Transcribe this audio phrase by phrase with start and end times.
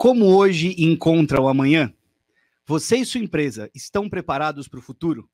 [0.00, 1.92] Como hoje encontra o amanhã?
[2.66, 5.28] Você e sua empresa estão preparados para o futuro?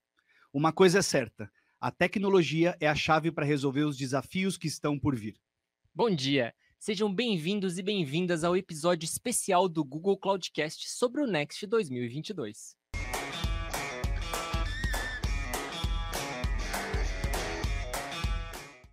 [0.52, 1.48] Uma coisa é certa:
[1.80, 5.36] a tecnologia é a chave para resolver os desafios que estão por vir.
[5.94, 6.52] Bom dia!
[6.80, 12.76] Sejam bem-vindos e bem-vindas ao episódio especial do Google Cloudcast sobre o Next 2022.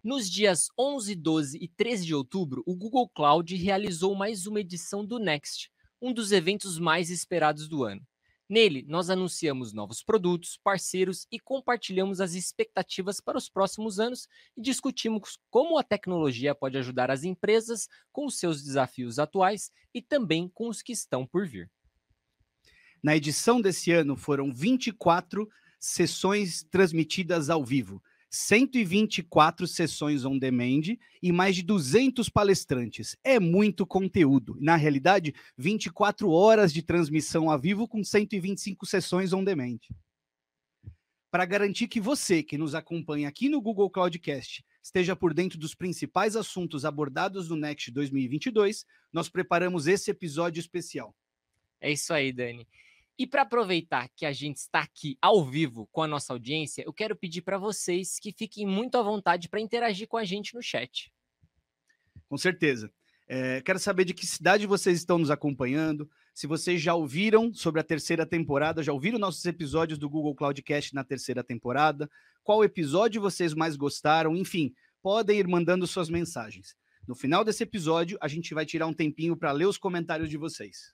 [0.04, 5.05] Nos dias 11, 12 e 13 de outubro, o Google Cloud realizou mais uma edição
[5.05, 5.71] do Next,
[6.02, 8.05] um dos eventos mais esperados do ano.
[8.49, 14.27] Nele, nós anunciamos novos produtos, parceiros e compartilhamos as expectativas para os próximos anos
[14.58, 20.02] e discutimos como a tecnologia pode ajudar as empresas com os seus desafios atuais e
[20.02, 21.72] também com os que estão por vir.
[23.02, 25.49] Na edição desse ano foram 24
[25.80, 28.03] sessões transmitidas ao vivo
[28.36, 33.16] 124 sessões on demand e mais de 200 palestrantes.
[33.23, 34.58] É muito conteúdo.
[34.59, 39.78] Na realidade, 24 horas de transmissão ao vivo com 125 sessões on demand.
[41.30, 45.75] Para garantir que você que nos acompanha aqui no Google Cloudcast esteja por dentro dos
[45.75, 51.16] principais assuntos abordados no Next 2022, nós preparamos esse episódio especial.
[51.80, 52.68] É isso aí, Dani.
[53.17, 56.92] E para aproveitar que a gente está aqui ao vivo com a nossa audiência, eu
[56.92, 60.61] quero pedir para vocês que fiquem muito à vontade para interagir com a gente no
[60.61, 61.11] chat.
[62.28, 62.91] Com certeza.
[63.28, 66.09] É, quero saber de que cidade vocês estão nos acompanhando.
[66.34, 70.94] Se vocês já ouviram sobre a terceira temporada, já ouviram nossos episódios do Google Cloudcast
[70.95, 72.09] na terceira temporada,
[72.44, 76.75] qual episódio vocês mais gostaram, enfim, podem ir mandando suas mensagens.
[77.08, 80.38] No final desse episódio, a gente vai tirar um tempinho para ler os comentários de
[80.38, 80.94] vocês.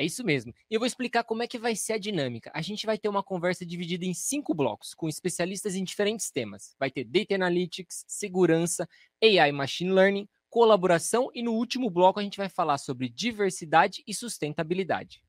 [0.00, 0.54] É isso mesmo.
[0.70, 2.50] E eu vou explicar como é que vai ser a dinâmica.
[2.54, 6.74] A gente vai ter uma conversa dividida em cinco blocos, com especialistas em diferentes temas.
[6.80, 8.88] Vai ter Data Analytics, segurança,
[9.22, 14.14] AI Machine Learning, colaboração e no último bloco a gente vai falar sobre diversidade e
[14.14, 15.22] sustentabilidade.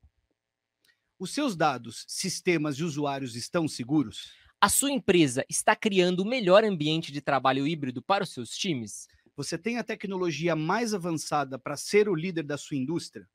[1.18, 4.32] Os seus dados, sistemas e usuários estão seguros?
[4.58, 9.06] A sua empresa está criando o melhor ambiente de trabalho híbrido para os seus times?
[9.36, 13.28] Você tem a tecnologia mais avançada para ser o líder da sua indústria?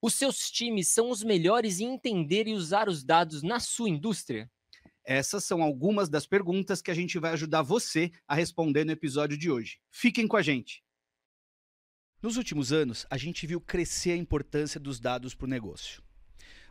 [0.00, 4.48] Os seus times são os melhores em entender e usar os dados na sua indústria?
[5.04, 9.36] Essas são algumas das perguntas que a gente vai ajudar você a responder no episódio
[9.36, 9.80] de hoje.
[9.90, 10.84] Fiquem com a gente.
[12.22, 16.02] Nos últimos anos, a gente viu crescer a importância dos dados para o negócio.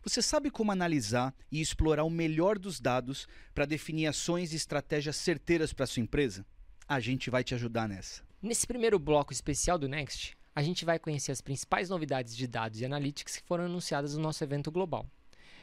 [0.04, 5.18] Você sabe como analisar e explorar o melhor dos dados para definir ações e estratégias
[5.18, 6.46] certeiras para sua empresa?
[6.88, 8.24] A gente vai te ajudar nessa.
[8.42, 12.82] Nesse primeiro bloco especial do Next, a gente vai conhecer as principais novidades de dados
[12.82, 15.06] e analytics que foram anunciadas no nosso evento global.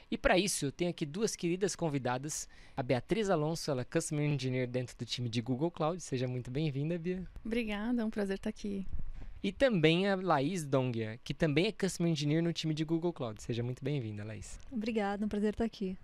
[0.09, 2.49] E para isso, eu tenho aqui duas queridas convidadas.
[2.77, 6.01] A Beatriz Alonso, ela é Customer Engineer dentro do time de Google Cloud.
[6.01, 7.25] Seja muito bem-vinda, Bia.
[7.45, 8.87] Obrigada, é um prazer estar aqui.
[9.43, 13.43] E também a Laís Dongia, que também é Customer Engineer no time de Google Cloud.
[13.43, 14.61] Seja muito bem-vinda, Laís.
[14.71, 15.99] Obrigada, é um prazer estar aqui.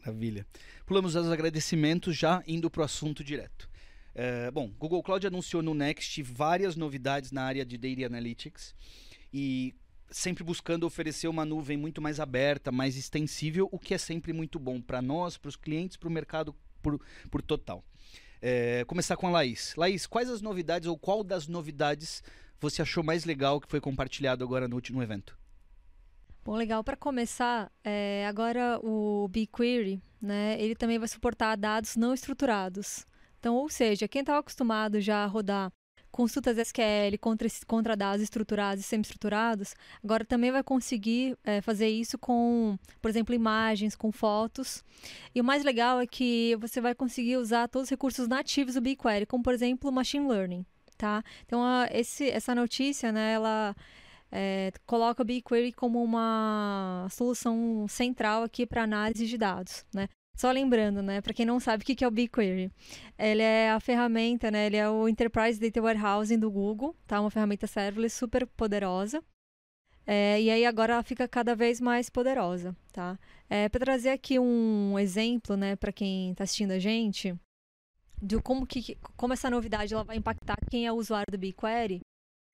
[0.00, 0.46] Maravilha.
[0.86, 3.68] Pulamos os agradecimentos já indo para o assunto direto.
[4.14, 8.74] É, bom, Google Cloud anunciou no Next várias novidades na área de Data Analytics
[9.32, 9.74] e
[10.10, 14.58] sempre buscando oferecer uma nuvem muito mais aberta, mais extensível, o que é sempre muito
[14.58, 17.00] bom para nós, para os clientes, para o mercado por,
[17.30, 17.82] por total.
[18.40, 19.74] É, começar com a Laís.
[19.76, 22.22] Laís, quais as novidades ou qual das novidades
[22.60, 25.38] você achou mais legal que foi compartilhado agora no último evento?
[26.44, 26.82] Bom, legal.
[26.82, 33.06] Para começar, é, agora o BigQuery, né, ele também vai suportar dados não estruturados.
[33.42, 35.72] Então, ou seja, quem estava acostumado já a rodar
[36.12, 42.16] consultas SQL contra, contra dados estruturados e semi-estruturados, agora também vai conseguir é, fazer isso
[42.16, 44.84] com, por exemplo, imagens, com fotos.
[45.34, 48.80] E o mais legal é que você vai conseguir usar todos os recursos nativos do
[48.80, 50.64] BigQuery, como, por exemplo, Machine Learning.
[50.96, 51.24] Tá?
[51.44, 53.74] Então, a, esse, essa notícia, né, ela
[54.30, 59.84] é, coloca o BigQuery como uma solução central aqui para análise de dados.
[59.92, 60.08] Né?
[60.34, 62.72] Só lembrando, né, para quem não sabe o que é o BigQuery,
[63.18, 67.20] ele é a ferramenta, né, ele é o Enterprise Data Warehousing do Google, tá?
[67.20, 69.22] Uma ferramenta serverless super poderosa.
[70.06, 73.18] É, e aí agora ela fica cada vez mais poderosa, tá?
[73.48, 77.34] É, para trazer aqui um exemplo, né, para quem está assistindo a gente,
[78.20, 82.00] de como que como essa novidade ela vai impactar quem é usuário do BigQuery.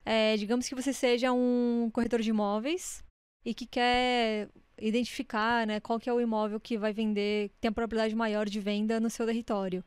[0.04, 3.04] É, digamos que você seja um corretor de imóveis
[3.44, 4.48] e que quer
[4.80, 8.60] identificar né, qual que é o imóvel que vai vender, tem a probabilidade maior de
[8.60, 9.84] venda no seu território.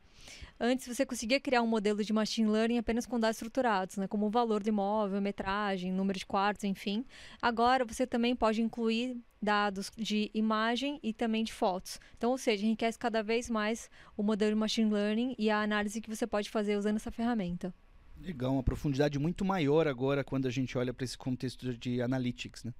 [0.60, 4.26] Antes você conseguia criar um modelo de machine learning apenas com dados estruturados, né, como
[4.26, 7.04] o valor do imóvel, metragem, número de quartos, enfim.
[7.40, 11.98] Agora você também pode incluir dados de imagem e também de fotos.
[12.16, 16.00] Então, ou seja, enriquece cada vez mais o modelo de machine learning e a análise
[16.00, 17.74] que você pode fazer usando essa ferramenta.
[18.20, 22.62] Legal, uma profundidade muito maior agora quando a gente olha para esse contexto de analytics,
[22.62, 22.72] né?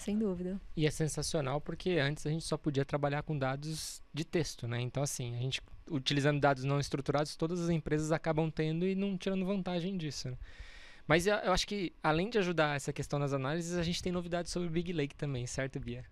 [0.00, 0.58] Sem dúvida.
[0.74, 4.80] E é sensacional porque antes a gente só podia trabalhar com dados de texto, né?
[4.80, 5.60] Então, assim, a gente
[5.90, 10.30] utilizando dados não estruturados, todas as empresas acabam tendo e não tirando vantagem disso.
[10.30, 10.38] Né?
[11.06, 14.50] Mas eu, acho que, além de ajudar essa questão nas análises, a gente tem novidades
[14.50, 16.04] sobre o Big Lake também, certo, Bia?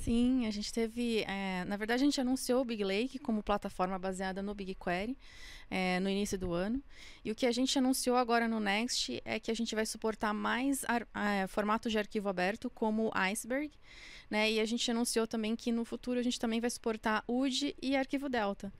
[0.00, 1.24] Sim, a gente teve.
[1.26, 5.16] É, na verdade, a gente anunciou o Big Lake como plataforma baseada no BigQuery
[5.70, 6.82] é, no início do ano.
[7.24, 10.32] E o que a gente anunciou agora no Next é que a gente vai suportar
[10.32, 13.70] mais é, formatos de arquivo aberto, como Iceberg.
[14.30, 14.52] Né?
[14.52, 17.96] E a gente anunciou também que no futuro a gente também vai suportar UD e
[17.96, 18.72] arquivo Delta.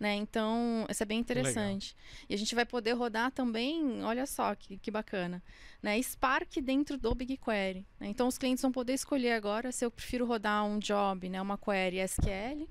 [0.00, 0.14] Né?
[0.14, 1.94] Então, isso é bem interessante.
[1.94, 2.26] Legal.
[2.30, 5.42] E a gente vai poder rodar também, olha só que, que bacana,
[5.82, 6.00] né?
[6.02, 7.86] Spark dentro do BigQuery.
[8.00, 8.08] Né?
[8.08, 11.42] Então, os clientes vão poder escolher agora se eu prefiro rodar um job, né?
[11.42, 12.66] uma query SQL,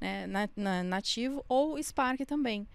[0.00, 0.26] né?
[0.26, 2.66] na, na, nativo, ou Spark também.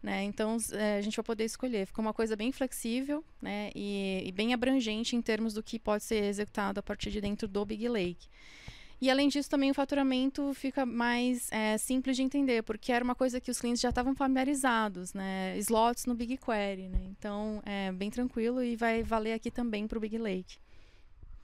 [0.00, 0.22] Né?
[0.22, 1.84] Então é, a gente vai poder escolher.
[1.86, 3.72] Fica uma coisa bem flexível né?
[3.74, 7.48] e, e, bem abrangente em termos do que pode ser executado a partir de dentro
[7.48, 8.28] do Big Lake.
[9.00, 13.14] E além disso, também o faturamento fica mais é, simples de entender, porque era uma
[13.14, 15.56] coisa que os clientes já estavam familiarizados, né?
[15.58, 17.00] Slots no BigQuery, né?
[17.04, 20.56] Então é bem tranquilo e vai valer aqui também para o Big Lake.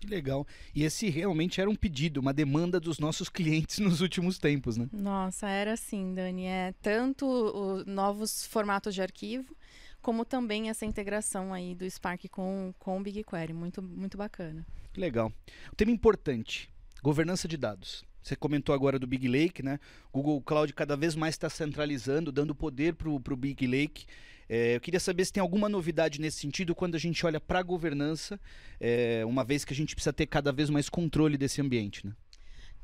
[0.01, 0.47] Que legal.
[0.75, 4.89] E esse realmente era um pedido, uma demanda dos nossos clientes nos últimos tempos, né?
[4.93, 6.47] Nossa, era assim, Dani.
[6.47, 9.57] É tanto os novos formatos de arquivo,
[10.03, 13.53] como também essa integração aí do Spark com, com o BigQuery.
[13.53, 14.67] Muito, muito bacana.
[14.97, 15.33] Legal.
[15.73, 16.74] Um tema importante
[17.05, 18.03] Governança de dados.
[18.23, 19.79] Você comentou agora do Big Lake, né?
[20.11, 24.07] Google Cloud cada vez mais está centralizando, dando poder para o Big Lake.
[24.49, 27.59] É, eu queria saber se tem alguma novidade nesse sentido quando a gente olha para
[27.59, 28.41] a governança,
[28.81, 32.15] é, uma vez que a gente precisa ter cada vez mais controle desse ambiente, né?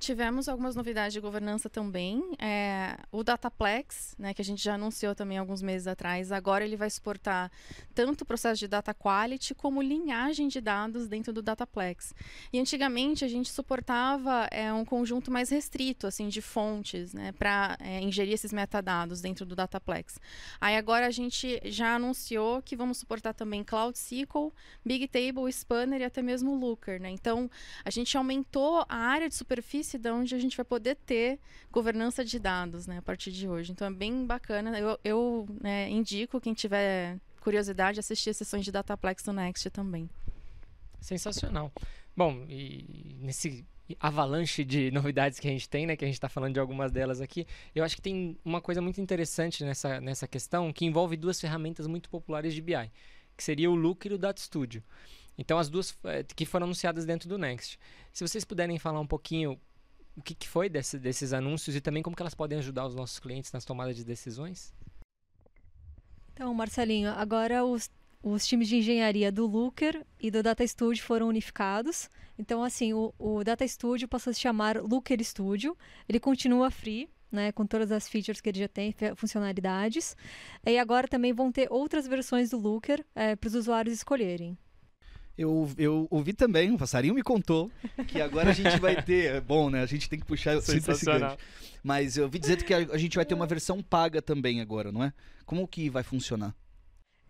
[0.00, 2.24] Tivemos algumas novidades de governança também.
[2.38, 6.74] É, o Dataplex, né, que a gente já anunciou também alguns meses atrás, agora ele
[6.74, 7.52] vai suportar
[7.94, 12.14] tanto o processo de data quality como linhagem de dados dentro do Dataplex.
[12.50, 17.76] E antigamente a gente suportava é, um conjunto mais restrito assim de fontes né, para
[17.78, 20.18] é, ingerir esses metadados dentro do Dataplex.
[20.58, 24.50] Aí agora a gente já anunciou que vamos suportar também Cloud SQL,
[24.82, 26.98] Bigtable, Spanner e até mesmo Looker.
[26.98, 27.10] Né?
[27.10, 27.50] Então
[27.84, 31.38] a gente aumentou a área de superfície de onde a gente vai poder ter
[31.70, 33.72] governança de dados né, a partir de hoje.
[33.72, 34.78] Então é bem bacana.
[34.78, 40.08] Eu, eu né, indico quem tiver curiosidade assistir as sessões de Dataplex do Next também.
[41.00, 41.72] Sensacional.
[42.16, 43.64] Bom, e nesse
[43.98, 46.92] avalanche de novidades que a gente tem, né, que a gente está falando de algumas
[46.92, 51.16] delas aqui, eu acho que tem uma coisa muito interessante nessa, nessa questão que envolve
[51.16, 52.90] duas ferramentas muito populares de BI,
[53.36, 54.82] que seria o Looker e o Data Studio.
[55.38, 57.78] Então, as duas é, que foram anunciadas dentro do Next.
[58.12, 59.58] Se vocês puderem falar um pouquinho
[60.20, 62.94] o que, que foi desse, desses anúncios e também como que elas podem ajudar os
[62.94, 64.72] nossos clientes nas tomadas de decisões?
[66.32, 67.90] Então, Marcelinho, agora os,
[68.22, 72.10] os times de engenharia do Looker e do Data Studio foram unificados.
[72.38, 75.76] Então, assim, o, o Data Studio passou a se chamar Looker Studio.
[76.08, 80.16] Ele continua free, né, com todas as features que ele já tem, funcionalidades.
[80.66, 84.56] E agora também vão ter outras versões do Looker é, para os usuários escolherem
[85.36, 87.70] eu, eu ouvi também, o passarinho me contou,
[88.08, 89.36] que agora a gente vai ter.
[89.36, 89.82] É bom, né?
[89.82, 91.36] A gente tem que puxar sempre esse gancho.
[91.82, 94.92] Mas eu ouvi dizer que a, a gente vai ter uma versão paga também agora,
[94.92, 95.12] não é?
[95.46, 96.54] Como que vai funcionar?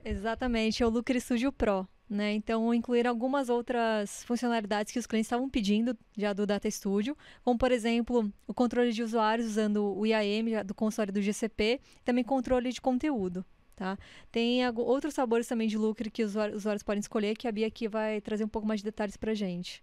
[0.04, 1.86] Exatamente, é o Looker Studio Pro.
[2.08, 2.32] Né?
[2.32, 7.56] Então, incluir algumas outras funcionalidades que os clientes estavam pedindo já do Data Studio, como,
[7.56, 12.72] por exemplo, o controle de usuários usando o IAM do console do GCP, também controle
[12.72, 13.46] de conteúdo.
[13.80, 13.98] Tá?
[14.30, 17.88] Tem outros sabores também de lucro que os usuários podem escolher, que a Bia aqui
[17.88, 19.82] vai trazer um pouco mais de detalhes para gente.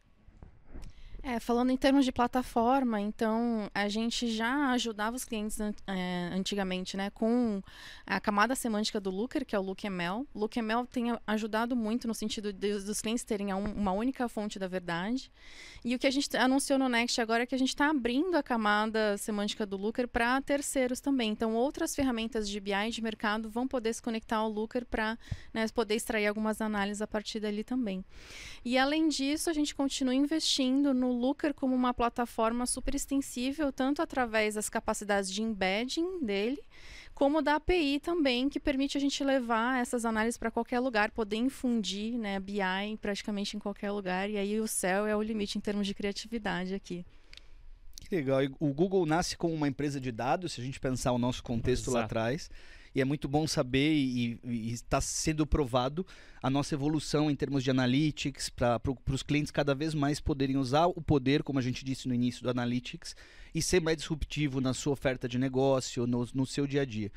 [1.30, 6.96] É, falando em termos de plataforma, então a gente já ajudava os clientes é, antigamente,
[6.96, 7.62] né, com
[8.06, 10.26] a camada semântica do Looker, que é o LookML.
[10.34, 15.30] LookML tem ajudado muito no sentido de, dos clientes terem uma única fonte da verdade.
[15.84, 18.36] E o que a gente anunciou no Next agora é que a gente está abrindo
[18.36, 21.32] a camada semântica do Looker para terceiros também.
[21.32, 25.18] Então, outras ferramentas de BI de mercado vão poder se conectar ao Looker para
[25.54, 28.02] né, poder extrair algumas análises a partir dali também.
[28.64, 34.02] E além disso, a gente continua investindo no Looker como uma plataforma super extensível, tanto
[34.02, 36.62] através das capacidades de embedding dele,
[37.14, 41.38] como da API também, que permite a gente levar essas análises para qualquer lugar, poder
[41.38, 42.62] infundir né, BI
[43.02, 46.74] praticamente em qualquer lugar, e aí o céu é o limite em termos de criatividade
[46.74, 47.06] aqui.
[48.08, 48.40] Que legal.
[48.60, 51.90] O Google nasce como uma empresa de dados, se a gente pensar o nosso contexto
[51.90, 51.98] Exato.
[51.98, 52.50] lá atrás
[52.98, 54.40] e é muito bom saber e
[54.72, 56.04] está sendo provado
[56.42, 60.58] a nossa evolução em termos de analytics para pro, os clientes cada vez mais poderem
[60.58, 63.16] usar o poder, como a gente disse no início do analytics,
[63.54, 67.12] e ser mais disruptivo na sua oferta de negócio, no, no seu dia a dia.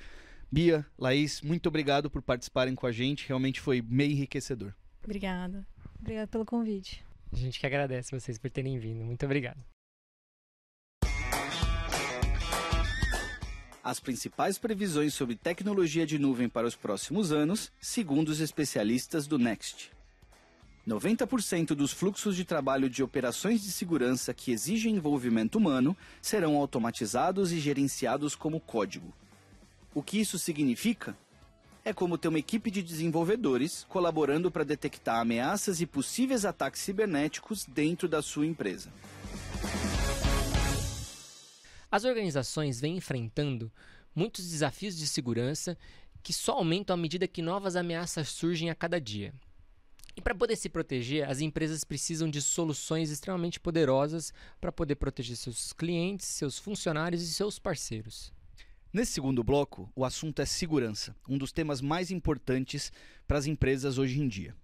[0.53, 4.75] Bia, Laís, muito obrigado por participarem com a gente, realmente foi meio enriquecedor.
[5.03, 5.67] Obrigada.
[5.99, 7.03] Obrigada pelo convite.
[7.33, 9.03] A gente que agradece vocês por terem vindo.
[9.03, 9.70] Muito obrigado.
[13.83, 19.39] As principais previsões sobre tecnologia de nuvem para os próximos anos, segundo os especialistas do
[19.39, 19.91] Next.
[20.87, 27.53] 90% dos fluxos de trabalho de operações de segurança que exigem envolvimento humano serão automatizados
[27.53, 29.15] e gerenciados como código.
[29.95, 31.17] O que isso significa?
[31.83, 37.65] É como ter uma equipe de desenvolvedores colaborando para detectar ameaças e possíveis ataques cibernéticos
[37.65, 38.91] dentro da sua empresa.
[41.91, 43.73] As organizações vêm enfrentando
[44.15, 45.77] muitos desafios de segurança
[46.23, 49.35] que só aumentam à medida que novas ameaças surgem a cada dia.
[50.17, 55.37] E para poder se proteger, as empresas precisam de soluções extremamente poderosas para poder proteger
[55.37, 58.33] seus clientes, seus funcionários e seus parceiros.
[58.93, 62.93] Nesse segundo bloco, o assunto é segurança, um dos temas mais importantes
[63.27, 64.55] para as empresas hoje em dia.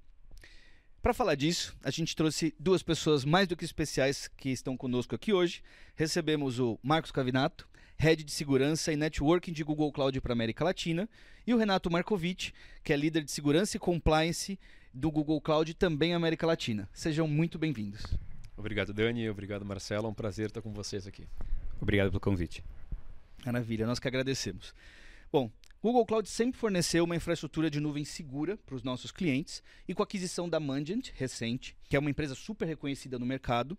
[1.07, 5.15] Para falar disso, a gente trouxe duas pessoas mais do que especiais que estão conosco
[5.15, 5.63] aqui hoje.
[5.95, 11.09] Recebemos o Marcos Cavinato, Head de Segurança e Networking de Google Cloud para América Latina,
[11.47, 14.59] e o Renato Markovic, que é líder de Segurança e Compliance
[14.93, 16.89] do Google Cloud também América Latina.
[16.93, 18.03] Sejam muito bem-vindos.
[18.57, 19.31] Obrigado, Dani.
[19.31, 20.09] Obrigado, Marcelo.
[20.09, 21.25] É um prazer estar com vocês aqui.
[21.81, 22.65] Obrigado pelo convite.
[23.45, 24.75] Maravilha, nós que agradecemos.
[25.31, 25.53] Bom,
[25.87, 30.03] Google Cloud sempre forneceu uma infraestrutura de nuvem segura para os nossos clientes e com
[30.03, 33.79] a aquisição da Mangent recente, que é uma empresa super reconhecida no mercado,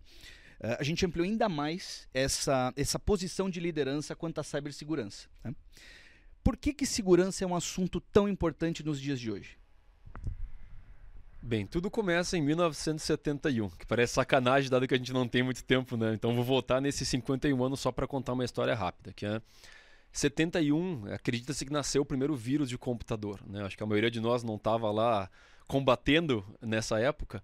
[0.62, 5.28] eh, a gente ampliou ainda mais essa, essa posição de liderança quanto à cibersegurança.
[5.44, 5.54] Né?
[6.42, 9.58] Por que, que segurança é um assunto tão importante nos dias de hoje?
[11.42, 15.62] Bem, tudo começa em 1971, que parece sacanagem dado que a gente não tem muito
[15.62, 16.14] tempo, né?
[16.14, 19.42] Então vou voltar nesses 51 anos só para contar uma história rápida, que é
[20.12, 23.42] 71, acredita-se que nasceu o primeiro vírus de computador.
[23.46, 23.64] Né?
[23.64, 25.30] Acho que a maioria de nós não estava lá
[25.68, 27.44] combatendo nessa época,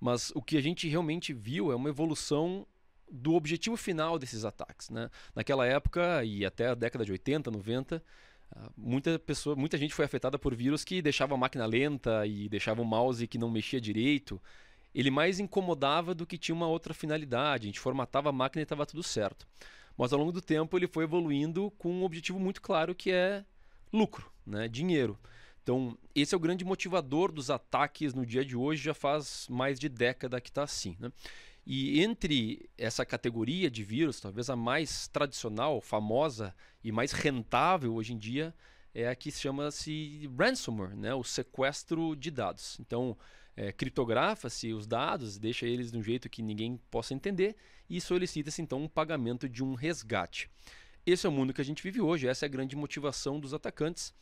[0.00, 2.66] mas o que a gente realmente viu é uma evolução
[3.10, 4.90] do objetivo final desses ataques.
[4.90, 5.10] Né?
[5.34, 8.02] Naquela época e até a década de 80, 90,
[8.54, 12.48] ah, muita, pessoa, muita gente foi afetada por vírus que deixava a máquina lenta e
[12.48, 14.40] deixava o mouse que não mexia direito.
[14.94, 17.64] Ele mais incomodava do que tinha uma outra finalidade.
[17.64, 19.46] A gente formatava a máquina e estava tudo certo.
[19.96, 23.44] Mas ao longo do tempo ele foi evoluindo com um objetivo muito claro que é
[23.92, 24.68] lucro, né?
[24.68, 25.18] dinheiro.
[25.62, 29.80] Então, esse é o grande motivador dos ataques no dia de hoje, já faz mais
[29.80, 30.94] de década que está assim.
[31.00, 31.10] Né?
[31.66, 38.12] E entre essa categoria de vírus, talvez a mais tradicional, famosa e mais rentável hoje
[38.12, 38.54] em dia
[38.94, 41.14] é a que chama-se ransomware, né?
[41.14, 42.76] o sequestro de dados.
[42.78, 43.16] Então,
[43.56, 47.56] é, criptografa-se os dados, deixa eles de um jeito que ninguém possa entender
[47.88, 50.50] e solicita-se então um pagamento de um resgate.
[51.06, 53.52] Esse é o mundo que a gente vive hoje, essa é a grande motivação dos
[53.52, 54.14] atacantes.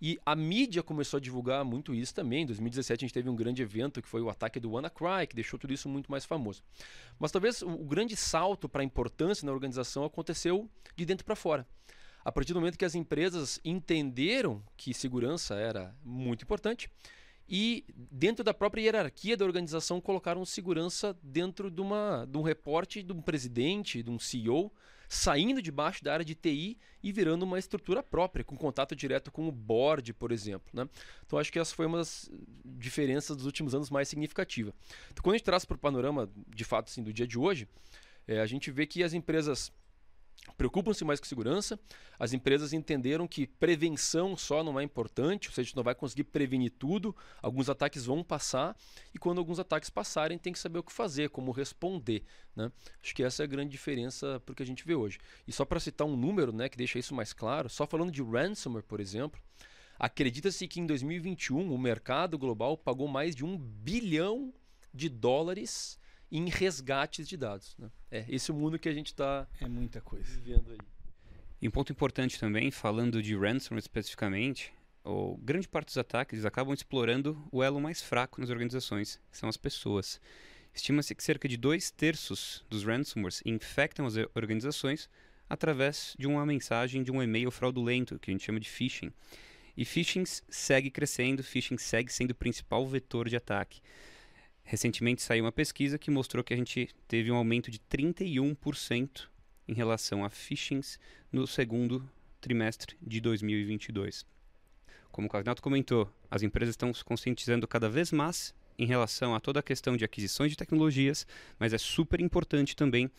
[0.00, 2.44] E a mídia começou a divulgar muito isso também.
[2.44, 5.34] Em 2017 a gente teve um grande evento que foi o ataque do WannaCry, que
[5.34, 6.62] deixou tudo isso muito mais famoso.
[7.18, 11.34] Mas talvez o, o grande salto para a importância na organização aconteceu de dentro para
[11.34, 11.66] fora.
[12.24, 16.88] A partir do momento que as empresas entenderam que segurança era muito importante,
[17.48, 23.02] e dentro da própria hierarquia da organização colocaram segurança dentro de, uma, de um reporte
[23.02, 24.70] de um presidente, de um CEO,
[25.08, 29.32] saindo de baixo da área de TI e virando uma estrutura própria, com contato direto
[29.32, 30.68] com o board, por exemplo.
[30.74, 30.86] Né?
[31.24, 32.30] Então acho que essa foi uma das
[32.64, 34.74] diferenças dos últimos anos mais significativa.
[35.10, 37.66] Então, quando a gente traz para o panorama, de fato, assim, do dia de hoje,
[38.26, 39.72] é, a gente vê que as empresas
[40.56, 41.78] preocupam-se mais com segurança.
[42.18, 45.94] As empresas entenderam que prevenção só não é importante, ou seja, a gente não vai
[45.94, 47.14] conseguir prevenir tudo.
[47.40, 48.76] Alguns ataques vão passar
[49.14, 52.24] e quando alguns ataques passarem, tem que saber o que fazer, como responder.
[52.56, 52.72] Né?
[53.02, 55.18] Acho que essa é a grande diferença para o que a gente vê hoje.
[55.46, 58.22] E só para citar um número né, que deixa isso mais claro, só falando de
[58.22, 59.40] ransomware, por exemplo,
[59.98, 64.52] acredita-se que em 2021 o mercado global pagou mais de um bilhão
[64.92, 65.98] de dólares
[66.30, 67.74] em resgates de dados.
[67.78, 67.90] Né?
[68.10, 70.78] É esse é o mundo que a gente está é muita coisa vivendo aí.
[71.60, 74.72] E um ponto importante também, falando de ransomware especificamente,
[75.04, 79.48] o grande parte dos ataques acabam explorando o elo mais fraco nas organizações, que são
[79.48, 80.20] as pessoas.
[80.72, 85.08] Estima-se que cerca de dois terços dos ransomwares infectam as organizações
[85.48, 89.12] através de uma mensagem de um e-mail fraudulento, que a gente chama de phishing.
[89.76, 93.80] E phishing segue crescendo, phishing segue sendo o principal vetor de ataque.
[94.70, 99.26] Recentemente saiu uma pesquisa que mostrou que a gente teve um aumento de 31%
[99.66, 101.00] em relação a phishings
[101.32, 102.06] no segundo
[102.38, 104.26] trimestre de 2022.
[105.10, 109.40] Como o Cavinato comentou, as empresas estão se conscientizando cada vez mais em relação a
[109.40, 111.26] toda a questão de aquisições de tecnologias,
[111.58, 113.10] mas é super importante também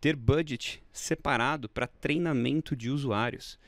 [0.00, 3.58] ter budget separado para treinamento de usuários.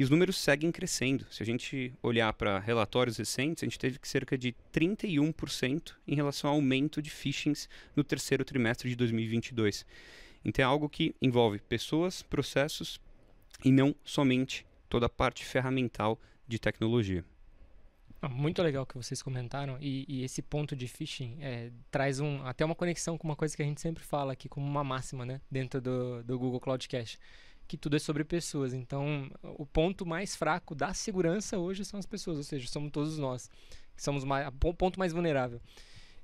[0.00, 1.26] E os números seguem crescendo.
[1.30, 6.48] Se a gente olhar para relatórios recentes, a gente teve cerca de 31% em relação
[6.48, 9.84] ao aumento de phishings no terceiro trimestre de 2022.
[10.42, 12.98] Então é algo que envolve pessoas, processos
[13.62, 17.22] e não somente toda a parte ferramental de tecnologia.
[18.22, 22.42] Ah, muito legal que vocês comentaram e, e esse ponto de phishing é, traz um,
[22.46, 25.26] até uma conexão com uma coisa que a gente sempre fala aqui como uma máxima
[25.26, 27.18] né, dentro do, do Google Cloud Cache,
[27.70, 28.74] que tudo é sobre pessoas.
[28.74, 33.16] Então, o ponto mais fraco da segurança hoje são as pessoas, ou seja, somos todos
[33.16, 33.48] nós,
[33.96, 35.60] somos o ponto mais vulnerável.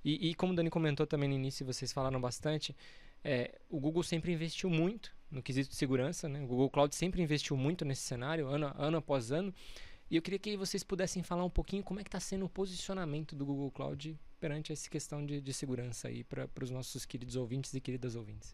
[0.04, 2.74] E, e, como o Dani comentou também no início, vocês falaram bastante,
[3.22, 6.42] é, o Google sempre investiu muito no quesito de segurança, né?
[6.42, 9.54] o Google Cloud sempre investiu muito nesse cenário, ano, ano após ano,
[10.10, 12.48] e eu queria que vocês pudessem falar um pouquinho como é que está sendo o
[12.48, 17.36] posicionamento do Google Cloud perante essa questão de, de segurança aí para os nossos queridos
[17.36, 18.52] ouvintes e queridas ouvintes.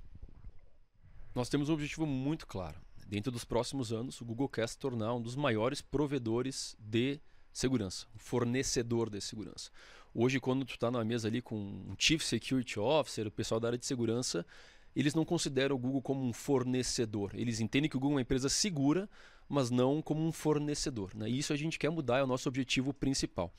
[1.34, 2.78] Nós temos um objetivo muito claro.
[3.06, 7.20] Dentro dos próximos anos, o Google quer se tornar um dos maiores provedores de
[7.50, 9.70] segurança, um fornecedor de segurança.
[10.14, 13.68] Hoje, quando tu está na mesa ali com um Chief Security Officer, o pessoal da
[13.68, 14.44] área de segurança,
[14.94, 17.30] eles não consideram o Google como um fornecedor.
[17.34, 19.08] Eles entendem que o Google é uma empresa segura,
[19.48, 21.12] mas não como um fornecedor.
[21.14, 21.30] Né?
[21.30, 23.50] E isso a gente quer mudar, é o nosso objetivo principal.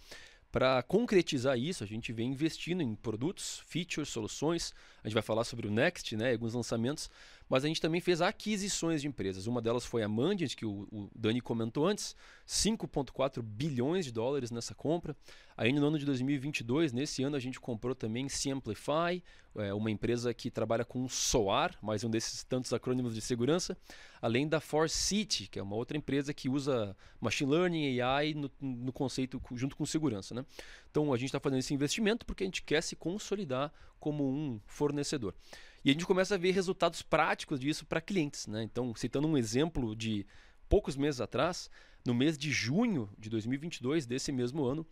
[0.52, 4.72] Para concretizar isso, a gente vem investindo em produtos, features, soluções.
[5.04, 7.10] A gente vai falar sobre o Next, né, alguns lançamentos,
[7.50, 9.48] mas a gente também fez aquisições de empresas.
[9.48, 12.16] Uma delas foi a Mandiant, que o, o Dani comentou antes,
[12.48, 15.16] 5,4 bilhões de dólares nessa compra.
[15.56, 19.22] Ainda no ano de 2022, nesse ano, a gente comprou também Simplify,
[19.56, 23.78] é, uma empresa que trabalha com SOAR, mais um desses tantos acrônimos de segurança,
[24.22, 28.92] além da City, que é uma outra empresa que usa Machine Learning, AI no, no
[28.92, 30.34] conceito junto com segurança.
[30.34, 30.44] Né?
[30.90, 34.60] Então a gente está fazendo esse investimento porque a gente quer se consolidar como um
[34.66, 35.36] fornecedor.
[35.84, 38.48] E a gente começa a ver resultados práticos disso para clientes.
[38.48, 38.64] Né?
[38.64, 40.26] Então, citando um exemplo de
[40.70, 41.70] poucos meses atrás,
[42.06, 44.86] no mês de junho de 2022, desse mesmo ano,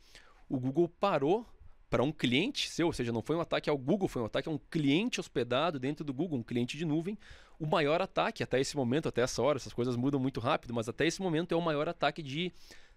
[0.49, 1.45] o Google parou
[1.89, 4.47] para um cliente seu, ou seja, não foi um ataque ao Google, foi um ataque
[4.47, 7.17] a um cliente hospedado dentro do Google, um cliente de nuvem.
[7.59, 10.87] O maior ataque até esse momento, até essa hora, essas coisas mudam muito rápido, mas
[10.87, 12.51] até esse momento é o maior ataque de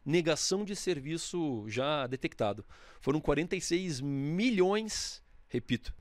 [0.04, 2.64] negação de serviço já detectado.
[3.00, 5.92] Foram 46 milhões, repito,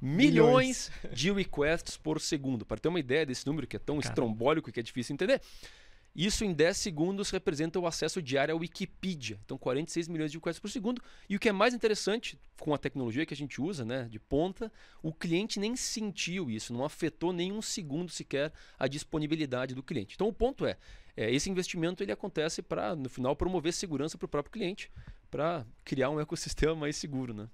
[0.00, 2.64] milhões, de requests por segundo.
[2.64, 4.08] Para ter uma ideia desse número que é tão Caramba.
[4.08, 5.40] estrombólico que é difícil entender,
[6.14, 9.38] isso em 10 segundos representa o acesso diário à Wikipedia.
[9.44, 11.00] Então, 46 milhões de requests por segundo.
[11.28, 14.18] E o que é mais interessante com a tecnologia que a gente usa, né, de
[14.18, 19.82] ponta, o cliente nem sentiu isso, não afetou nem um segundo sequer a disponibilidade do
[19.82, 20.14] cliente.
[20.16, 20.76] Então, o ponto é,
[21.16, 24.90] é esse investimento ele acontece para, no final, promover segurança para o próprio cliente,
[25.30, 27.48] para criar um ecossistema mais seguro, né?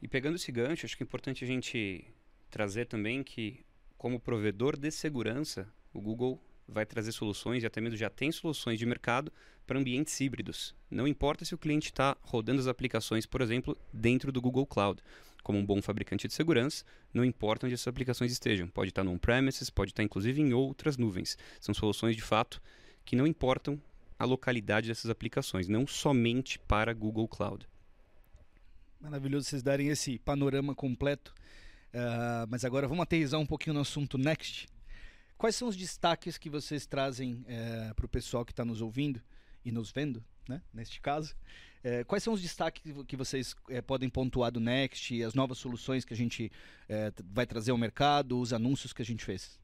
[0.00, 2.04] E pegando esse gancho, acho que é importante a gente
[2.50, 3.64] trazer também que,
[3.96, 8.78] como provedor de segurança, o Google vai trazer soluções, e até mesmo já tem soluções
[8.78, 9.32] de mercado
[9.66, 10.74] para ambientes híbridos.
[10.90, 15.02] Não importa se o cliente está rodando as aplicações, por exemplo, dentro do Google Cloud.
[15.42, 18.68] Como um bom fabricante de segurança, não importa onde essas aplicações estejam.
[18.68, 21.38] Pode estar no on-premises, pode estar inclusive em outras nuvens.
[21.58, 22.60] São soluções de fato
[23.04, 23.80] que não importam
[24.18, 27.66] a localidade dessas aplicações, não somente para Google Cloud.
[29.00, 31.32] Maravilhoso vocês darem esse panorama completo.
[31.94, 34.66] Uh, mas agora vamos aterrizar um pouquinho no assunto Next.
[35.36, 38.82] Quais são os destaques que vocês trazem uh, eh, para o pessoal que está nos
[38.82, 39.22] ouvindo
[39.64, 41.36] e nos vendo, né, neste caso?
[41.78, 46.04] Uh, quais são os destaques que vocês eh, podem pontuar do Next, as novas soluções
[46.04, 46.50] que a gente
[47.30, 49.60] vai trazer ao mercado, os anúncios que a gente fez?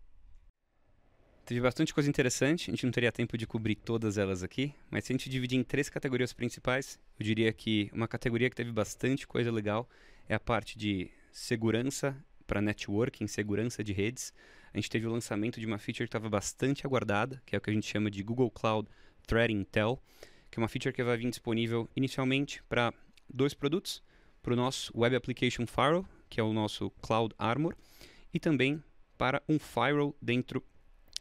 [1.44, 5.04] Teve bastante coisa interessante, a gente não teria tempo de cobrir todas elas aqui, mas
[5.04, 8.72] se a gente dividir em três categorias principais, eu diria que uma categoria que teve
[8.72, 9.87] bastante coisa legal
[10.26, 14.33] é a parte de segurança para networking, segurança de redes.
[14.72, 17.61] A gente teve o lançamento de uma feature que estava bastante aguardada, que é o
[17.61, 18.88] que a gente chama de Google Cloud
[19.26, 20.02] Threat Intel,
[20.50, 22.90] que é uma feature que vai vir disponível inicialmente para
[23.28, 24.02] dois produtos,
[24.42, 27.76] para o nosso Web Application Firewall, que é o nosso Cloud Armor,
[28.33, 28.83] e também
[29.18, 30.64] para um firewall dentro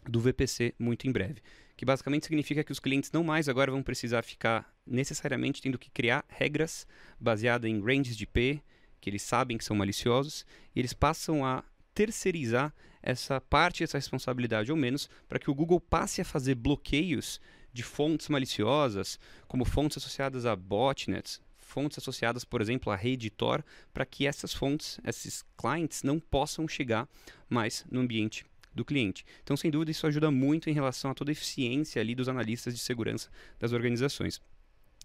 [0.09, 1.41] do VPC muito em breve.
[1.75, 5.89] Que basicamente significa que os clientes não mais agora vão precisar ficar necessariamente tendo que
[5.89, 6.85] criar regras
[7.19, 8.61] baseadas em ranges de IP,
[9.01, 11.63] que eles sabem que são maliciosos, e eles passam a
[11.93, 17.39] terceirizar essa parte, essa responsabilidade, ou menos, para que o Google passe a fazer bloqueios
[17.73, 24.05] de fontes maliciosas, como fontes associadas a botnets, fontes associadas, por exemplo, rede Tor, para
[24.05, 27.09] que essas fontes, esses clients, não possam chegar
[27.49, 29.25] mais no ambiente do cliente.
[29.43, 32.73] Então, sem dúvida, isso ajuda muito em relação a toda a eficiência ali dos analistas
[32.73, 34.41] de segurança das organizações.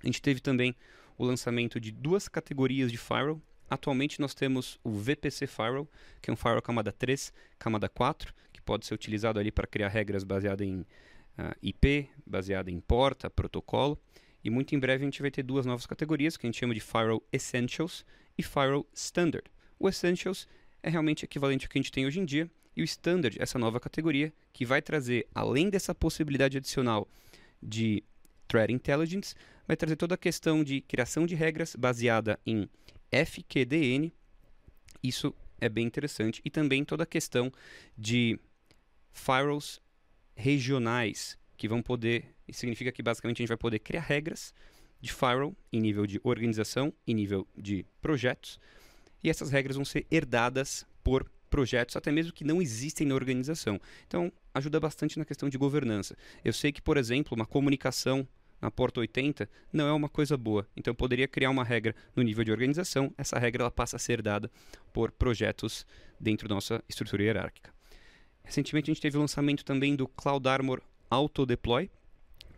[0.02, 0.74] A gente teve também
[1.16, 3.42] o lançamento de duas categorias de firewall.
[3.68, 5.88] Atualmente nós temos o VPC Firewall,
[6.22, 9.88] que é um firewall camada 3, camada 4, que pode ser utilizado ali para criar
[9.88, 13.98] regras baseadas em uh, IP, baseada em porta, protocolo.
[14.42, 16.72] E muito em breve a gente vai ter duas novas categorias que a gente chama
[16.72, 18.06] de Firewall Essentials
[18.38, 19.50] e Firewall Standard.
[19.78, 20.48] O Essentials
[20.82, 23.58] é realmente equivalente ao que a gente tem hoje em dia, e o Standard, essa
[23.58, 27.08] nova categoria, que vai trazer, além dessa possibilidade adicional
[27.60, 28.04] de
[28.46, 29.34] Threat Intelligence,
[29.66, 32.70] vai trazer toda a questão de criação de regras baseada em
[33.10, 34.12] FQDN.
[35.02, 36.40] Isso é bem interessante.
[36.44, 37.52] E também toda a questão
[37.96, 38.38] de
[39.10, 39.80] firewalls
[40.36, 42.32] regionais, que vão poder.
[42.52, 44.54] Significa que basicamente a gente vai poder criar regras
[45.00, 48.60] de firewall em nível de organização, em nível de projetos,
[49.22, 53.80] e essas regras vão ser herdadas por projetos, até mesmo que não existem na organização.
[54.06, 56.16] Então, ajuda bastante na questão de governança.
[56.44, 58.26] Eu sei que, por exemplo, uma comunicação
[58.60, 60.66] na porta 80 não é uma coisa boa.
[60.76, 63.98] Então, eu poderia criar uma regra no nível de organização, essa regra ela passa a
[63.98, 64.50] ser dada
[64.92, 65.86] por projetos
[66.18, 67.72] dentro da nossa estrutura hierárquica.
[68.44, 70.80] Recentemente, a gente teve o lançamento também do Cloud Armor
[71.10, 71.90] Auto Deploy.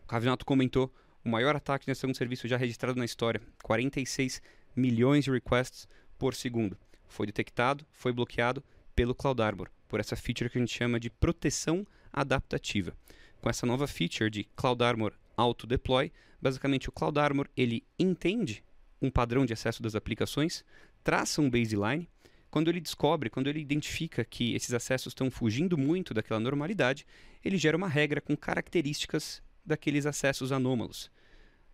[0.05, 0.92] O Cavinato comentou
[1.24, 4.40] o maior ataque de estação de serviço já registrado na história, 46
[4.74, 6.76] milhões de requests por segundo.
[7.09, 8.62] Foi detectado, foi bloqueado
[8.94, 12.94] pelo Cloud Armor, por essa feature que a gente chama de proteção adaptativa.
[13.40, 18.62] Com essa nova feature de Cloud Armor Auto Deploy, basicamente o Cloud Armor ele entende
[19.00, 20.64] um padrão de acesso das aplicações,
[21.03, 22.09] traça um baseline,
[22.50, 27.07] quando ele descobre, quando ele identifica que esses acessos estão fugindo muito daquela normalidade,
[27.44, 31.11] ele gera uma regra com características daqueles acessos anômalos.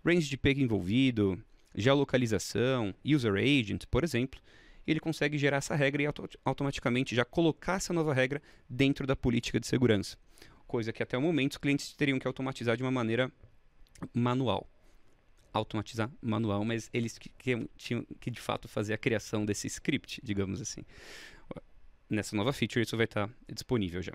[0.04, 1.42] Range de pega envolvido,
[1.74, 4.40] geolocalização, user agent, por exemplo,
[4.86, 9.16] ele consegue gerar essa regra e auto automaticamente já colocar essa nova regra dentro da
[9.16, 10.16] política de segurança.
[10.66, 13.30] Coisa que até o momento os clientes teriam que automatizar de uma maneira
[14.12, 14.68] manual.
[15.52, 20.20] Automatizar manual, mas eles que, que, tinham que de fato fazer a criação desse script,
[20.22, 20.84] digamos assim.
[22.08, 24.12] Nessa nova feature, isso vai estar disponível já.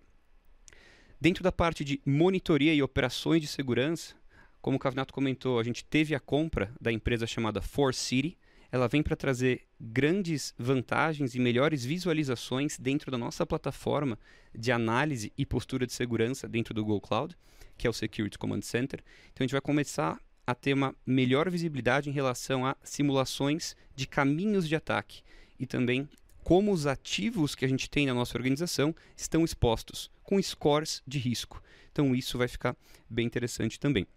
[1.20, 4.16] Dentro da parte de monitoria e operações de segurança,
[4.62, 7.62] como o Cavinato comentou, a gente teve a compra da empresa chamada
[7.94, 8.38] City.
[8.72, 14.18] Ela vem para trazer grandes vantagens e melhores visualizações dentro da nossa plataforma
[14.58, 17.38] de análise e postura de segurança dentro do Google Cloud,
[17.78, 19.04] que é o Security Command Center.
[19.34, 24.08] Então a gente vai começar a ter uma melhor visibilidade em relação a simulações de
[24.08, 25.22] caminhos de ataque
[25.60, 26.08] e também
[26.44, 31.20] como os ativos que a gente tem na nossa organização estão expostos, com scores de
[31.20, 31.62] risco.
[31.92, 32.76] Então isso vai ficar
[33.10, 34.08] bem interessante também.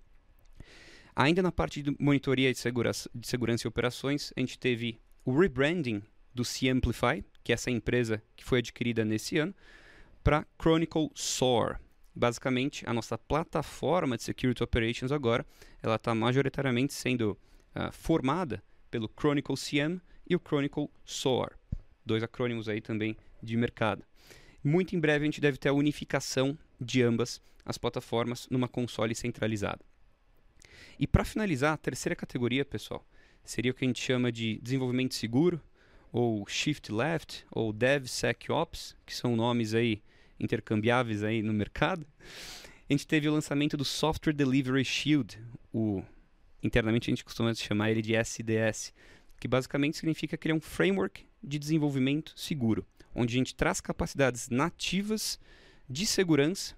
[1.17, 5.39] Ainda na parte de monitoria de segurança, de segurança e operações, a gente teve o
[5.39, 6.03] rebranding
[6.35, 9.55] do C-Amplify, que é essa empresa que foi adquirida nesse ano,
[10.25, 11.81] para Chronicle SOAR.
[12.13, 15.47] Basicamente, a nossa plataforma de Security Operations agora,
[15.81, 17.39] ela está majoritariamente sendo
[17.77, 21.53] uh, formada pelo Chronicle CM e o Chronicle SOAR.
[22.05, 24.05] Dois acrônimos aí também de mercado.
[24.63, 29.15] Muito em breve a gente deve ter a unificação de ambas as plataformas numa console
[29.15, 29.81] centralizada.
[30.99, 33.05] E para finalizar, a terceira categoria, pessoal,
[33.43, 35.61] seria o que a gente chama de desenvolvimento seguro,
[36.13, 40.03] ou Shift Left, ou DevSecOps, que são nomes aí
[40.39, 42.07] intercambiáveis aí no mercado.
[42.89, 45.39] A gente teve o lançamento do Software Delivery Shield,
[45.73, 46.03] o
[46.63, 48.95] internamente a gente costuma chamar ele de SDS,
[49.39, 55.39] que basicamente significa é um framework de desenvolvimento seguro, onde a gente traz capacidades nativas
[55.89, 56.75] de segurança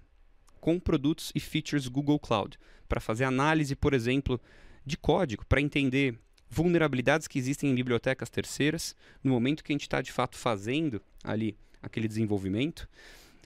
[0.57, 4.39] com produtos e features Google Cloud para fazer análise, por exemplo,
[4.85, 6.17] de código, para entender
[6.49, 11.01] vulnerabilidades que existem em bibliotecas terceiras, no momento que a gente está de fato fazendo
[11.23, 12.87] ali aquele desenvolvimento.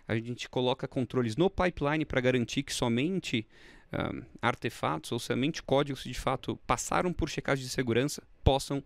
[0.07, 3.47] A gente coloca controles no pipeline para garantir que somente
[3.91, 8.83] um, artefatos ou somente códigos que de fato passaram por checagem de segurança possam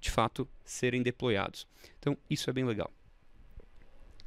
[0.00, 1.66] de fato serem deployados.
[1.98, 2.92] Então, isso é bem legal.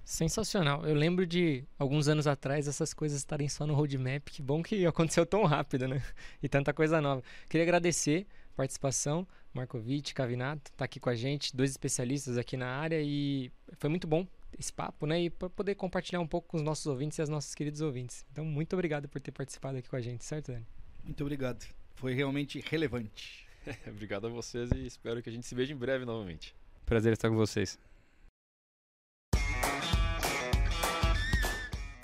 [0.09, 0.87] Sensacional.
[0.87, 4.27] Eu lembro de alguns anos atrás essas coisas estarem só no roadmap.
[4.27, 6.01] Que bom que aconteceu tão rápido, né?
[6.41, 7.21] E tanta coisa nova.
[7.47, 12.65] Queria agradecer a participação, Markovic, Cavinato, tá aqui com a gente, dois especialistas aqui na
[12.65, 14.25] área e foi muito bom
[14.57, 15.21] esse papo, né?
[15.21, 18.25] E para poder compartilhar um pouco com os nossos ouvintes e as nossas queridos ouvintes.
[18.31, 20.65] Então, muito obrigado por ter participado aqui com a gente, certo, Dani?
[21.03, 21.63] Muito obrigado.
[21.93, 23.47] Foi realmente relevante.
[23.85, 26.55] obrigado a vocês e espero que a gente se veja em breve novamente.
[26.83, 27.77] Prazer estar com vocês.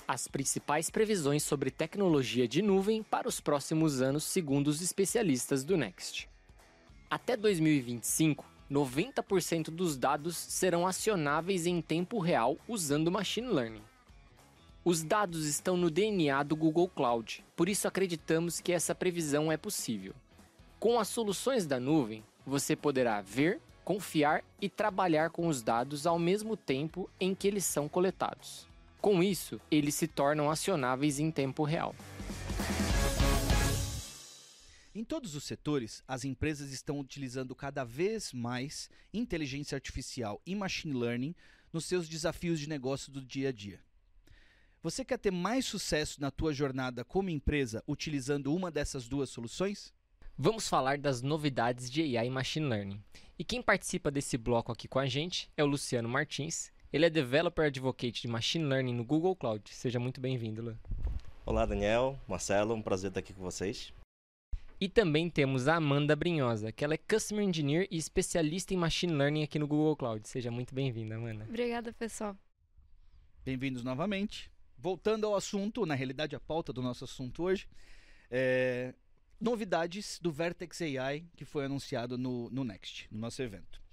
[0.07, 5.75] As principais previsões sobre tecnologia de nuvem para os próximos anos, segundo os especialistas do
[5.75, 6.29] Next.
[7.09, 13.83] Até 2025, 90% dos dados serão acionáveis em tempo real usando machine learning.
[14.83, 19.57] Os dados estão no DNA do Google Cloud, por isso acreditamos que essa previsão é
[19.57, 20.13] possível.
[20.79, 26.19] Com as soluções da nuvem, você poderá ver, confiar e trabalhar com os dados ao
[26.19, 28.67] mesmo tempo em que eles são coletados.
[29.05, 31.95] Com isso, eles se tornam acionáveis em tempo real.
[34.95, 40.95] Em todos os setores, as empresas estão utilizando cada vez mais inteligência artificial e machine
[40.95, 41.35] learning
[41.71, 43.79] nos seus desafios de negócio do dia a dia.
[44.81, 49.93] Você quer ter mais sucesso na tua jornada como empresa utilizando uma dessas duas soluções?
[50.35, 53.03] Vamos falar das novidades de AI e Machine Learning.
[53.37, 56.73] E quem participa desse bloco aqui com a gente é o Luciano Martins.
[56.95, 59.69] Ele é Developer Advocate de Machine Learning no Google Cloud.
[59.69, 60.79] Seja muito bem-vindo, Lu.
[61.45, 63.91] Olá, Daniel, Marcelo, um prazer estar aqui com vocês.
[64.79, 69.11] E também temos a Amanda Brinhosa, que ela é Customer Engineer e especialista em Machine
[69.11, 70.25] Learning aqui no Google Cloud.
[70.25, 71.43] Seja muito bem-vinda, Amanda.
[71.49, 72.33] Obrigada, pessoal.
[73.43, 74.49] Bem-vindos novamente.
[74.77, 77.67] Voltando ao assunto, na realidade a pauta do nosso assunto hoje,
[78.31, 78.93] é
[79.37, 83.83] novidades do Vertex AI que foi anunciado no, no Next, no nosso evento.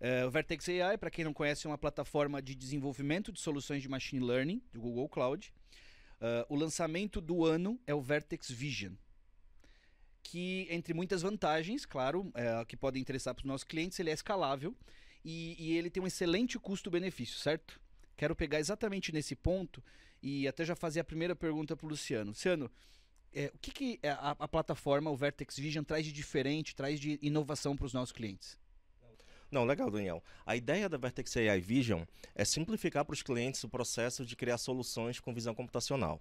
[0.00, 3.82] É, o Vertex AI, para quem não conhece, é uma plataforma de desenvolvimento de soluções
[3.82, 5.52] de machine learning do Google Cloud.
[6.20, 8.94] Uh, o lançamento do ano é o Vertex Vision,
[10.22, 14.12] que, entre muitas vantagens, claro, é, que podem interessar para os nossos clientes, ele é
[14.12, 14.76] escalável
[15.24, 17.80] e, e ele tem um excelente custo-benefício, certo?
[18.16, 19.82] Quero pegar exatamente nesse ponto
[20.22, 22.30] e até já fazer a primeira pergunta para o Luciano.
[22.30, 22.70] Luciano,
[23.32, 27.18] é, o que, que a, a, plataforma, o Vertex Vision, traz de diferente, traz de
[27.22, 28.58] inovação para os nossos clientes?
[29.50, 30.22] Não, legal, Daniel.
[30.44, 32.02] A ideia da Vertex AI Vision
[32.34, 36.20] é simplificar para os clientes o processo de criar soluções com visão computacional.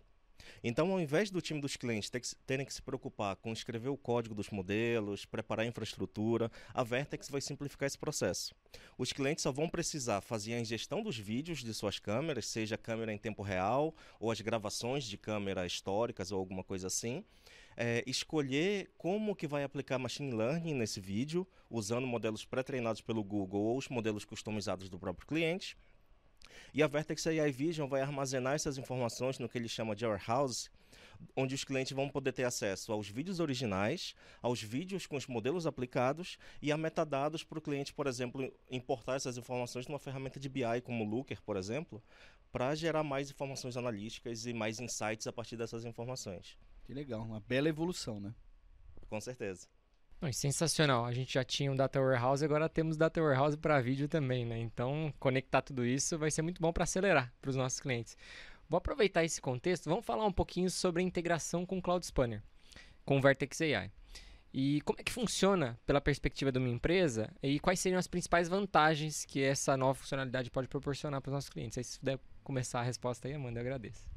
[0.64, 2.10] Então, ao invés do time dos clientes
[2.46, 7.30] terem que se preocupar com escrever o código dos modelos, preparar a infraestrutura, a Vertex
[7.30, 8.56] vai simplificar esse processo.
[8.98, 13.14] Os clientes só vão precisar fazer a ingestão dos vídeos de suas câmeras, seja câmera
[13.14, 17.26] em tempo real ou as gravações de câmera históricas ou alguma coisa assim,
[17.78, 23.62] é, escolher como que vai aplicar machine learning nesse vídeo, usando modelos pré-treinados pelo Google
[23.62, 25.78] ou os modelos customizados do próprio cliente
[26.74, 30.70] e a Vertex AI Vision vai armazenar essas informações no que ele chama de warehouse,
[31.36, 35.66] onde os clientes vão poder ter acesso aos vídeos originais, aos vídeos com os modelos
[35.66, 40.50] aplicados e a metadados para o cliente, por exemplo, importar essas informações numa ferramenta de
[40.50, 42.04] BI como o Looker, por exemplo,
[42.52, 46.58] para gerar mais informações analíticas e mais insights a partir dessas informações.
[46.88, 48.34] Que legal, uma bela evolução, né?
[49.10, 49.68] Com certeza.
[50.22, 51.04] Não, sensacional.
[51.04, 54.58] A gente já tinha um Data Warehouse, agora temos Data Warehouse para vídeo também, né?
[54.58, 58.16] Então, conectar tudo isso vai ser muito bom para acelerar para os nossos clientes.
[58.70, 62.42] Vou aproveitar esse contexto, vamos falar um pouquinho sobre a integração com o Cloud Spanner,
[63.04, 63.92] com o Vertex AI.
[64.54, 68.48] E como é que funciona pela perspectiva de uma empresa e quais seriam as principais
[68.48, 71.78] vantagens que essa nova funcionalidade pode proporcionar para os nossos clientes?
[71.78, 74.10] Aí, se puder começar a resposta aí, Amanda, eu agradeço.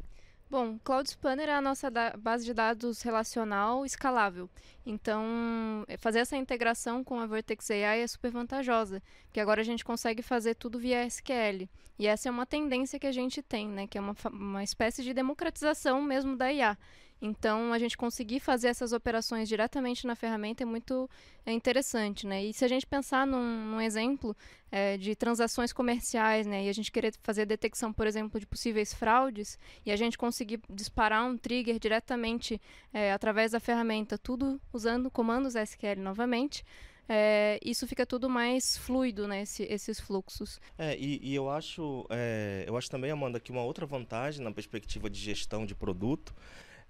[0.51, 4.51] Bom, Cloud Spanner é a nossa base de dados relacional escalável.
[4.85, 9.65] Então, é, fazer essa integração com a Vertex AI é super vantajosa, porque agora a
[9.65, 11.69] gente consegue fazer tudo via SQL.
[11.97, 15.05] E essa é uma tendência que a gente tem, né, que é uma, uma espécie
[15.05, 16.77] de democratização mesmo da IA.
[17.23, 21.09] Então, a gente conseguir fazer essas operações diretamente na ferramenta é muito
[21.45, 22.45] é interessante, né?
[22.45, 24.37] E se a gente pensar num, num exemplo
[24.71, 26.65] é, de transações comerciais, né?
[26.65, 30.61] E a gente querer fazer detecção, por exemplo, de possíveis fraudes, e a gente conseguir
[30.71, 32.61] disparar um trigger diretamente
[32.93, 36.65] é, através da ferramenta, tudo usando comandos SQL novamente,
[37.13, 40.61] é, isso fica tudo mais fluido, né, esse, esses fluxos.
[40.79, 44.53] É, e, e eu acho, é, eu acho também, Amanda, que uma outra vantagem na
[44.53, 46.33] perspectiva de gestão de produto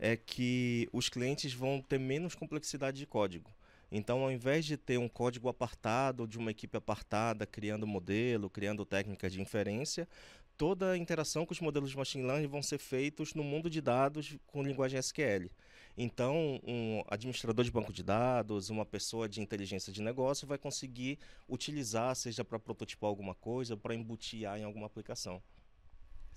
[0.00, 3.54] é que os clientes vão ter menos complexidade de código.
[3.92, 8.86] Então, ao invés de ter um código apartado de uma equipe apartada, criando modelo, criando
[8.86, 10.08] técnicas de inferência,
[10.56, 13.80] toda a interação com os modelos de machine learning vão ser feitos no mundo de
[13.80, 15.50] dados com linguagem SQL.
[15.98, 21.18] Então, um administrador de banco de dados, uma pessoa de inteligência de negócio vai conseguir
[21.48, 25.42] utilizar, seja para prototipar alguma coisa, para embutir em alguma aplicação.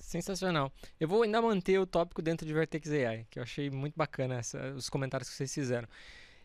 [0.04, 0.72] Sensacional.
[1.00, 4.36] Eu vou ainda manter o tópico dentro de Vertex AI, que eu achei muito bacana
[4.36, 5.88] essa, os comentários que vocês fizeram.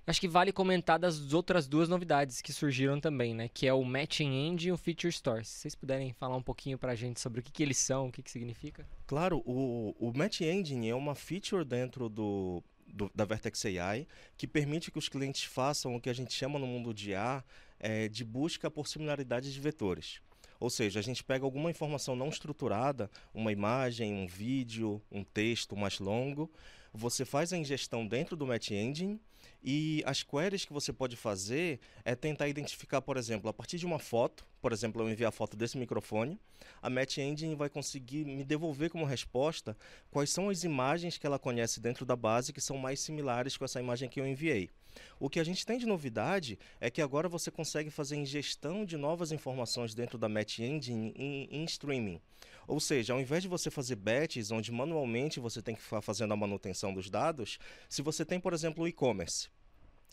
[0.06, 3.50] Acho que vale comentar das outras duas novidades que surgiram também, né?
[3.52, 5.44] Que é o Matching Engine e o Feature Store.
[5.44, 8.06] Se vocês puderem falar um pouquinho para a gente sobre o que, que eles são,
[8.06, 8.86] o que, que significa.
[9.06, 14.46] Claro, o, o Match Engine é uma feature dentro do, do, da Vertex AI que
[14.46, 17.44] permite que os clientes façam o que a gente chama no mundo de A
[17.78, 20.22] é, de busca por similaridades de vetores.
[20.60, 25.76] Ou seja, a gente pega alguma informação não estruturada, uma imagem, um vídeo, um texto
[25.76, 26.50] mais longo,
[26.92, 29.20] você faz a ingestão dentro do Match Engine
[29.62, 33.86] e as queries que você pode fazer é tentar identificar, por exemplo, a partir de
[33.86, 36.38] uma foto, por exemplo, eu enviar a foto desse microfone,
[36.80, 39.76] a Match Engine vai conseguir me devolver como resposta
[40.10, 43.64] quais são as imagens que ela conhece dentro da base que são mais similares com
[43.64, 44.70] essa imagem que eu enviei.
[45.18, 48.96] O que a gente tem de novidade é que agora você consegue fazer ingestão de
[48.96, 52.20] novas informações dentro da Match Engine em, em streaming.
[52.66, 56.32] Ou seja, ao invés de você fazer batches, onde manualmente você tem que ficar fazendo
[56.32, 57.58] a manutenção dos dados,
[57.88, 59.48] se você tem, por exemplo, o e-commerce,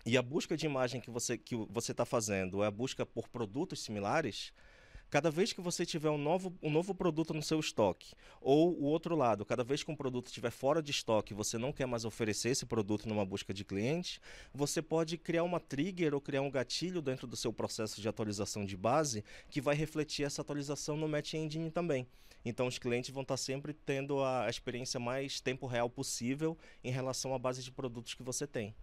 [0.06, 3.28] e a busca de imagem que você que você está fazendo é a busca por
[3.28, 4.54] produtos similares,
[5.16, 8.84] cada vez que você tiver um novo, um novo produto no seu estoque, ou o
[8.84, 12.04] outro lado, cada vez que um produto estiver fora de estoque você não quer mais
[12.04, 14.20] oferecer esse produto numa busca de cliente,
[14.54, 18.66] você pode criar uma trigger ou criar um gatilho dentro do seu processo de atualização
[18.66, 22.06] de base que vai refletir essa atualização no Match Engine também.
[22.44, 27.34] Então, os clientes vão estar sempre tendo a experiência mais tempo real possível em relação
[27.34, 28.76] à base de produtos que você tem.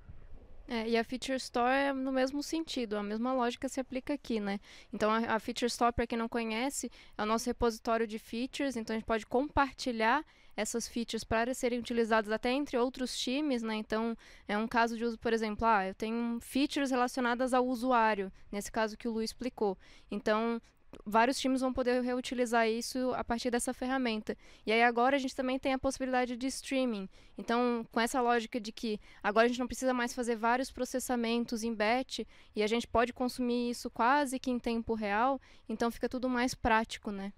[0.69, 4.39] É, e a Feature Store é no mesmo sentido, a mesma lógica se aplica aqui,
[4.41, 4.61] né?
[4.93, 8.77] Então a, a Feature Store, para quem não conhece, é o nosso repositório de features,
[8.77, 10.25] então a gente pode compartilhar
[10.57, 13.75] essas features para serem utilizadas até entre outros times, né?
[13.77, 18.31] Então, é um caso de uso, por exemplo, ah, eu tenho features relacionadas ao usuário,
[18.51, 19.79] nesse caso que o Lu explicou.
[20.11, 20.61] Então,
[21.05, 24.37] vários times vão poder reutilizar isso a partir dessa ferramenta.
[24.67, 27.09] E aí agora a gente também tem a possibilidade de streaming.
[27.37, 31.63] Então, com essa lógica de que agora a gente não precisa mais fazer vários processamentos
[31.63, 32.21] em batch
[32.55, 36.55] e a gente pode consumir isso quase que em tempo real, então fica tudo mais
[36.55, 37.33] prático, né?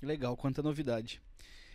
[0.00, 1.20] Legal, quanta novidade.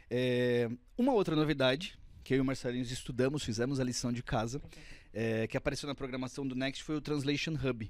[0.10, 4.62] É, uma outra novidade que eu e o Marcelinho estudamos, fizemos a lição de casa,
[5.14, 7.90] é, que apareceu na programação do Next foi o Translation Hub.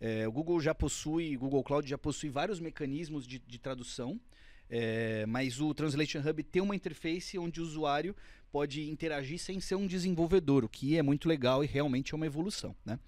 [0.00, 4.20] É, o Google já possui, Google Cloud já possui vários mecanismos de, de tradução,
[4.68, 8.14] é, mas o Translation Hub tem uma interface onde o usuário
[8.50, 12.26] pode interagir sem ser um desenvolvedor, o que é muito legal e realmente é uma
[12.26, 12.74] evolução.
[12.84, 12.98] Né?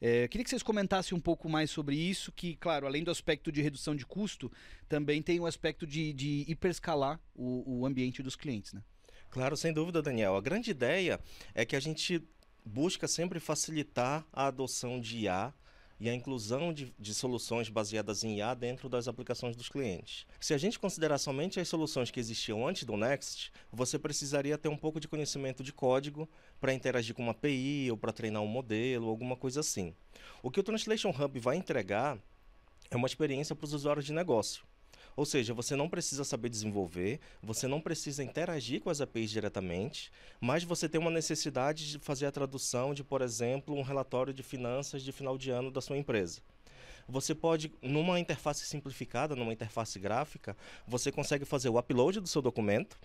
[0.00, 3.52] É, queria que vocês comentassem um pouco mais sobre isso, que, claro, além do aspecto
[3.52, 4.50] de redução de custo,
[4.88, 8.72] também tem o aspecto de, de hiperscalar o, o ambiente dos clientes.
[8.72, 8.82] Né?
[9.28, 10.36] Claro, sem dúvida, Daniel.
[10.36, 11.20] A grande ideia
[11.54, 12.22] é que a gente
[12.64, 15.52] busca sempre facilitar a adoção de IA
[16.00, 20.26] e a inclusão de, de, soluções baseadas em IA dentro das aplicações dos clientes.
[20.40, 24.68] Se a gente considerar somente as soluções que existiam antes do Next, você precisaria ter
[24.68, 26.26] um pouco de conhecimento de código
[26.58, 29.94] para interagir com uma API ou para treinar um modelo, alguma coisa assim.
[30.42, 32.18] O que o Translation Hub vai entregar
[32.90, 34.69] é uma experiência para os usuários de negócio.
[35.20, 40.10] Ou seja, você não precisa saber desenvolver, você não precisa interagir com as APIs diretamente,
[40.40, 44.42] mas você tem uma necessidade de fazer a tradução de, por exemplo, um relatório de
[44.42, 46.40] finanças de final de ano da sua empresa.
[47.06, 50.56] Você pode, numa interface simplificada, numa interface gráfica,
[50.86, 52.98] você consegue fazer o upload do seu documento,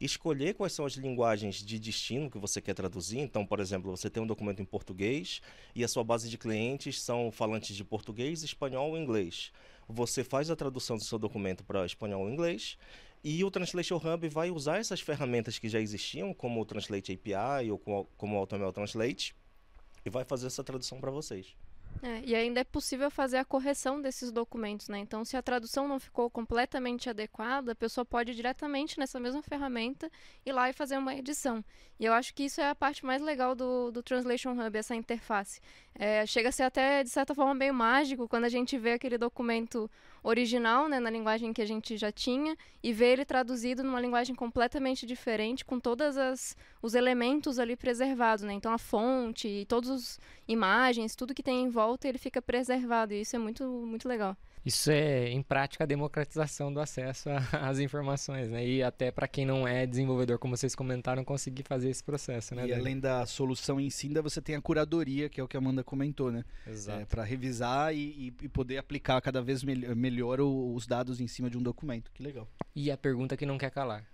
[0.00, 3.18] escolher quais são as linguagens de destino que você quer traduzir.
[3.18, 5.42] Então, por exemplo, você tem um documento em português
[5.74, 9.50] e a sua base de clientes são falantes de português, espanhol ou inglês
[9.88, 12.76] você faz a tradução do seu documento para espanhol ou inglês
[13.22, 17.70] e o Translation Hub vai usar essas ferramentas que já existiam, como o Translate API
[17.70, 17.78] ou
[18.16, 19.34] como o AutoML Translate,
[20.04, 21.56] e vai fazer essa tradução para vocês.
[22.02, 24.98] É, e ainda é possível fazer a correção desses documentos, né?
[24.98, 29.42] Então, se a tradução não ficou completamente adequada, a pessoa pode ir diretamente nessa mesma
[29.42, 30.10] ferramenta
[30.44, 31.64] ir lá e fazer uma edição.
[31.98, 34.94] E eu acho que isso é a parte mais legal do, do Translation Hub, essa
[34.94, 35.60] interface.
[35.94, 39.16] É, chega a ser até, de certa forma, meio mágico quando a gente vê aquele
[39.16, 39.90] documento
[40.28, 44.34] original, né, na linguagem que a gente já tinha, e ver ele traduzido numa linguagem
[44.34, 46.16] completamente diferente, com todos
[46.82, 48.52] os elementos ali preservados, né?
[48.52, 53.20] Então a fonte, todas as imagens, tudo que tem em volta, ele fica preservado, e
[53.20, 54.36] isso é muito, muito legal.
[54.66, 58.66] Isso é, em prática, a democratização do acesso às informações, né?
[58.66, 62.66] E até para quem não é desenvolvedor, como vocês comentaram, conseguir fazer esse processo, né?
[62.66, 65.56] E além da solução em si, ainda você tem a curadoria, que é o que
[65.56, 66.44] a Amanda comentou, né?
[66.66, 67.00] Exato.
[67.00, 71.56] É, para revisar e, e, poder aplicar cada vez melhor os dados em cima de
[71.56, 72.10] um documento.
[72.12, 72.48] Que legal.
[72.74, 74.04] E a pergunta que não quer calar.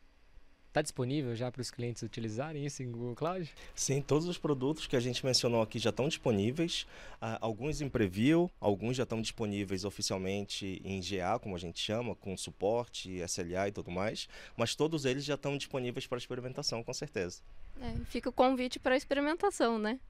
[0.72, 3.54] Está disponível já para os clientes utilizarem isso em Google Cloud?
[3.74, 6.86] Sim, todos os produtos que a gente mencionou aqui já estão disponíveis.
[7.20, 12.14] Uh, alguns em preview, alguns já estão disponíveis oficialmente em GA, como a gente chama,
[12.14, 14.30] com suporte, SLA e tudo mais.
[14.56, 17.42] Mas todos eles já estão disponíveis para experimentação, com certeza.
[17.78, 20.00] É, fica o convite para experimentação, né?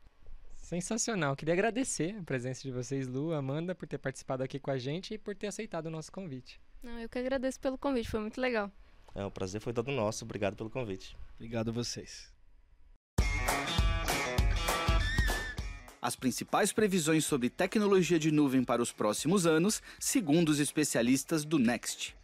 [0.55, 1.35] Sensacional.
[1.35, 5.15] Queria agradecer a presença de vocês, Lu, Amanda, por ter participado aqui com a gente
[5.15, 6.61] e por ter aceitado o nosso convite.
[6.81, 8.71] Não, eu que agradeço pelo convite, foi muito legal.
[9.15, 10.25] É, o prazer foi todo nosso.
[10.25, 11.17] Obrigado pelo convite.
[11.37, 12.33] Obrigado a vocês.
[16.01, 21.61] As principais previsões sobre tecnologia de nuvem para os próximos anos, segundo os especialistas do
[21.61, 22.17] Next.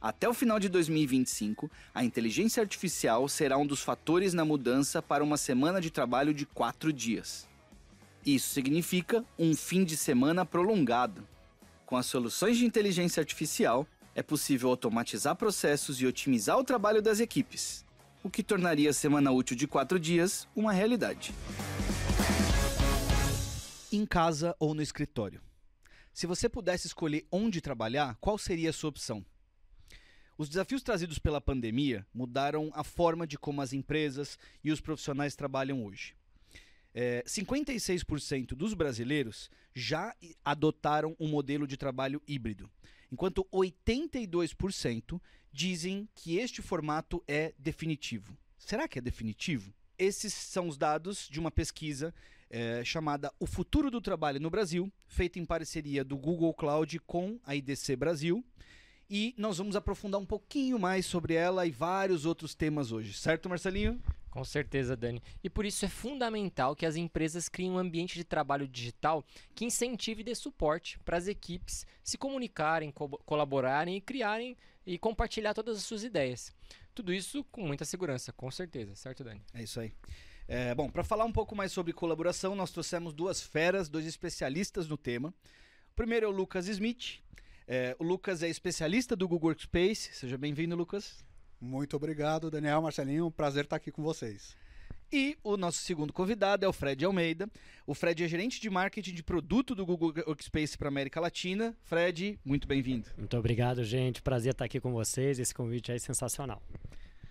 [0.00, 5.24] Até o final de 2025, a inteligência artificial será um dos fatores na mudança para
[5.24, 7.48] uma semana de trabalho de quatro dias.
[8.24, 11.26] Isso significa um fim de semana prolongado.
[11.84, 13.86] Com as soluções de inteligência artificial,
[14.16, 17.84] é possível automatizar processos e otimizar o trabalho das equipes,
[18.24, 21.34] o que tornaria a semana útil de quatro dias uma realidade.
[23.92, 25.42] Em casa ou no escritório?
[26.14, 29.22] Se você pudesse escolher onde trabalhar, qual seria a sua opção?
[30.38, 35.36] Os desafios trazidos pela pandemia mudaram a forma de como as empresas e os profissionais
[35.36, 36.14] trabalham hoje.
[36.94, 42.70] é, 56% dos brasileiros já adotaram um modelo de trabalho híbrido,
[43.16, 45.18] enquanto 82%
[45.50, 48.36] dizem que este formato é definitivo.
[48.58, 49.72] Será que é definitivo?
[49.98, 52.14] Esses são os dados de uma pesquisa
[52.50, 57.40] é, chamada O Futuro do Trabalho no Brasil, feita em parceria do Google Cloud com
[57.42, 58.44] a IDC Brasil.
[59.08, 63.48] E nós vamos aprofundar um pouquinho mais sobre ela e vários outros temas hoje, certo,
[63.48, 63.98] Marcelinho?
[64.36, 65.22] Com certeza, Dani.
[65.42, 69.24] E por isso é fundamental que as empresas criem um ambiente de trabalho digital
[69.54, 74.54] que incentive e dê suporte para as equipes se comunicarem, co colaborarem e criarem
[74.86, 76.54] e compartilhar todas as suas ideias.
[76.94, 79.40] Tudo isso com muita segurança, com certeza, certo, Dani?
[79.54, 79.90] É isso aí.
[80.46, 84.86] É, bom, para falar um pouco mais sobre colaboração, nós trouxemos duas feras, dois especialistas
[84.86, 85.30] no tema.
[85.92, 87.22] O primeiro é o Lucas Smith.
[87.66, 90.12] É, o Lucas é especialista do Google Workspace.
[90.12, 91.24] Seja bem-vindo, Lucas.
[91.60, 93.26] Muito obrigado, Daniel, Marcelinho.
[93.26, 94.56] Um prazer estar aqui com vocês.
[95.12, 97.48] E o nosso segundo convidado é o Fred Almeida.
[97.86, 101.76] O Fred é gerente de marketing de produto do Google Workspace para América Latina.
[101.84, 103.08] Fred, muito bem-vindo.
[103.16, 104.20] Muito obrigado, gente.
[104.20, 105.38] Prazer estar aqui com vocês.
[105.38, 106.60] Esse convite é sensacional.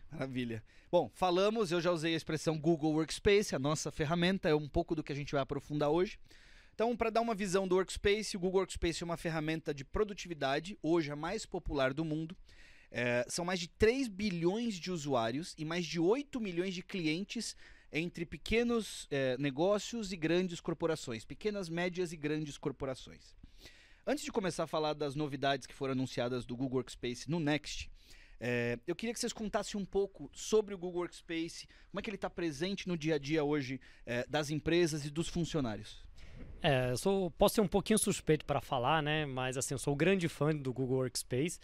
[0.09, 0.63] Maravilha.
[0.89, 4.95] Bom, falamos, eu já usei a expressão Google Workspace, a nossa ferramenta, é um pouco
[4.95, 6.17] do que a gente vai aprofundar hoje.
[6.73, 10.77] Então, para dar uma visão do Workspace, o Google Workspace é uma ferramenta de produtividade,
[10.81, 12.35] hoje a mais popular do mundo.
[12.97, 17.53] É, são mais de 3 bilhões de usuários e mais de 8 milhões de clientes
[17.91, 23.35] entre pequenos é, negócios e grandes corporações, pequenas, médias e grandes corporações.
[24.07, 27.91] Antes de começar a falar das novidades que foram anunciadas do Google Workspace no Next,
[28.39, 32.09] é, eu queria que vocês contassem um pouco sobre o Google Workspace, como é que
[32.09, 36.01] ele está presente no dia a dia hoje é, das empresas e dos funcionários.
[36.61, 39.25] É, eu sou, posso ser um pouquinho suspeito para falar, né?
[39.25, 41.59] Mas assim, eu sou grande fã do Google Workspace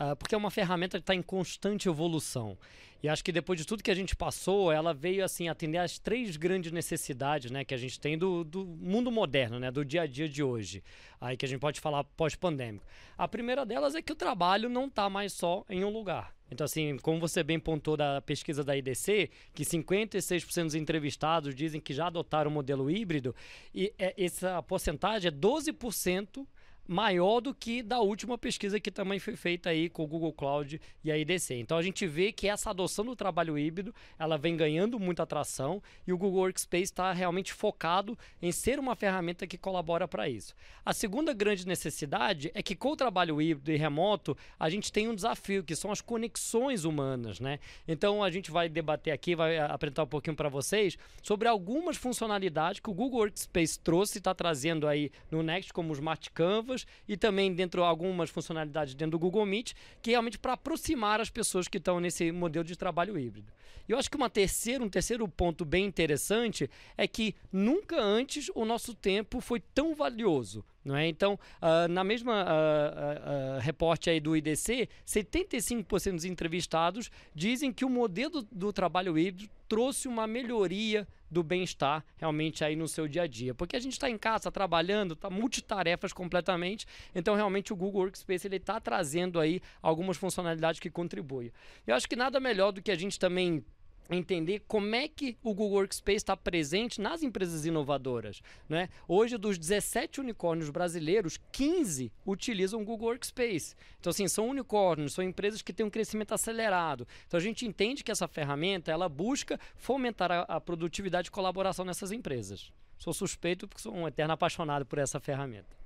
[0.00, 2.56] uh, porque é uma ferramenta que está em constante evolução.
[3.04, 5.98] E acho que depois de tudo que a gente passou, ela veio assim atender às
[5.98, 10.02] três grandes necessidades né, que a gente tem do, do mundo moderno, né, do dia
[10.02, 10.82] a dia de hoje,
[11.20, 12.86] aí que a gente pode falar pós-pandêmico.
[13.18, 16.34] A primeira delas é que o trabalho não está mais só em um lugar.
[16.50, 21.82] Então, assim, como você bem pontou da pesquisa da IDC, que 56% dos entrevistados dizem
[21.82, 23.34] que já adotaram o modelo híbrido,
[23.74, 26.46] e é, essa porcentagem é 12%
[26.86, 30.80] maior do que da última pesquisa que também foi feita aí com o Google Cloud
[31.02, 31.54] e a IDC.
[31.54, 35.82] Então a gente vê que essa adoção do trabalho híbrido, ela vem ganhando muita atração
[36.06, 40.54] e o Google Workspace está realmente focado em ser uma ferramenta que colabora para isso.
[40.84, 45.08] A segunda grande necessidade é que com o trabalho híbrido e remoto, a gente tem
[45.08, 47.58] um desafio que são as conexões humanas, né?
[47.88, 52.80] Então a gente vai debater aqui, vai apresentar um pouquinho para vocês sobre algumas funcionalidades
[52.80, 56.73] que o Google Workspace trouxe e está trazendo aí no Next como o Smart Canvas
[57.06, 59.72] e também dentro de algumas funcionalidades dentro do Google Meet,
[60.02, 63.52] que é realmente para aproximar as pessoas que estão nesse modelo de trabalho híbrido.
[63.88, 68.50] E eu acho que uma terceira, um terceiro ponto bem interessante é que nunca antes
[68.54, 70.64] o nosso tempo foi tão valioso.
[70.84, 71.08] Não é?
[71.08, 77.86] Então, uh, na mesma uh, uh, reporte aí do IDC, 75% dos entrevistados dizem que
[77.86, 83.22] o modelo do trabalho híbrido trouxe uma melhoria do bem-estar realmente aí no seu dia
[83.22, 83.54] a dia.
[83.54, 88.46] Porque a gente está em casa, trabalhando, está multitarefas completamente, então realmente o Google Workspace
[88.46, 91.52] ele está trazendo aí algumas funcionalidades que contribuem.
[91.86, 93.64] Eu acho que nada melhor do que a gente também
[94.10, 98.42] entender como é que o Google Workspace está presente nas empresas inovadoras.
[98.68, 98.88] Né?
[99.08, 103.74] Hoje, dos 17 unicórnios brasileiros, 15 utilizam o Google Workspace.
[103.98, 107.06] Então, assim, são unicórnios, são empresas que têm um crescimento acelerado.
[107.26, 111.84] Então, a gente entende que essa ferramenta ela busca fomentar a, a produtividade e colaboração
[111.84, 112.72] nessas empresas.
[112.98, 115.83] Sou suspeito porque sou um eterno apaixonado por essa ferramenta.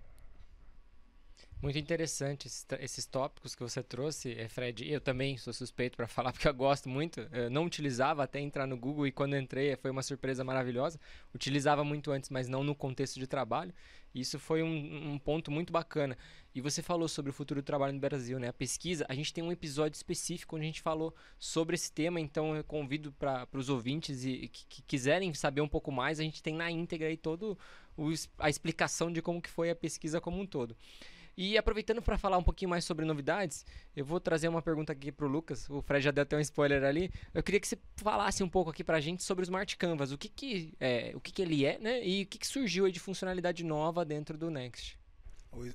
[1.61, 4.89] Muito interessante esses, esses, tópicos que você trouxe, eh, Fred.
[4.89, 7.21] Eu também sou suspeito para falar porque eu gosto muito.
[7.33, 11.01] Eu não utilizava até entrar no Google e quando entrei foi uma surpresa maravilhosa.
[11.35, 13.75] Utilizava muito antes, mas não no contexto de trabalho.
[14.15, 16.17] Isso foi um, um ponto muito bacana.
[16.55, 18.49] E você falou sobre o futuro do trabalho no Brasil, né?
[18.49, 22.21] A pesquisa, a gente tem um episódio específico onde a gente falou sobre esse tema,
[22.21, 26.23] então eu convido para os ouvintes e, que, que, quiserem saber um pouco mais, a
[26.23, 27.59] gente tem na íntegra aí todo
[28.39, 30.77] a explicação de como que foi a pesquisa como um todo.
[31.41, 33.65] E aproveitando para falar um pouquinho mais sobre novidades,
[33.95, 35.71] eu vou trazer uma pergunta aqui para o Lucas.
[35.71, 37.13] O Fred já deu até um spoiler ali.
[37.33, 40.11] Eu queria que você falasse um pouco aqui para a gente sobre o Smart Canvas.
[40.11, 42.05] O que, que, é, o que, que ele é, né?
[42.05, 44.99] E o que, que surgiu aí de funcionalidade nova dentro do Next?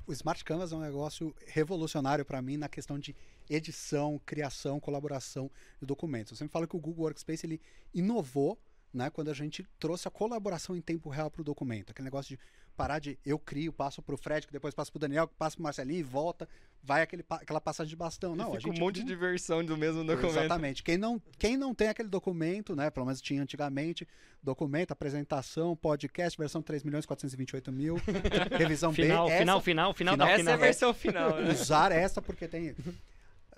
[0.06, 3.16] O Smart Canvas é um negócio revolucionário para mim na questão de
[3.50, 5.50] edição, criação, colaboração
[5.80, 6.34] de documentos.
[6.34, 7.62] Eu sempre falo que o Google Workspace ele
[7.94, 8.60] inovou
[8.94, 11.92] né, quando a gente trouxe a colaboração em tempo real para o documento.
[11.92, 12.44] Aquele negócio de
[12.76, 15.64] parar de eu crio, passo pro Fred, que depois passo pro Daniel, que passo pro
[15.64, 16.48] Marcelinho e volta,
[16.82, 18.36] vai aquele, aquela passagem de bastão.
[18.36, 20.38] Não, a Fica um monte cria de versão do mesmo documento.
[20.38, 20.84] Exatamente.
[20.84, 22.90] Quem não, quem não tem aquele documento, né?
[22.90, 24.08] Pelo menos tinha antigamente,
[24.42, 27.96] documento, apresentação, podcast, versão 3 milhões 428 mil,
[28.58, 29.32] revisão Final, B.
[29.34, 30.54] essa- final, final, final, Final, da Essa é final.
[30.54, 31.52] a versão final, né?
[31.52, 32.76] usar essa porque tem.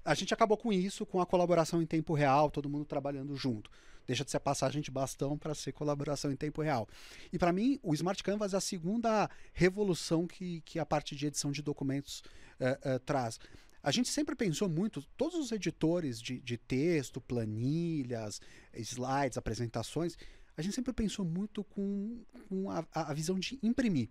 [0.03, 3.71] A gente acabou com isso, com a colaboração em tempo real, todo mundo trabalhando junto.
[4.05, 6.87] Deixa de ser passagem de bastão para ser colaboração em tempo real.
[7.31, 11.27] E para mim, o Smart Canvas é a segunda revolução que, que a parte de
[11.27, 12.23] edição de documentos
[12.59, 13.39] eh, eh, traz.
[13.81, 18.41] A gente sempre pensou muito, todos os editores de, de texto, planilhas,
[18.73, 20.17] slides, apresentações,
[20.57, 24.09] a gente sempre pensou muito com, com a, a visão de imprimir.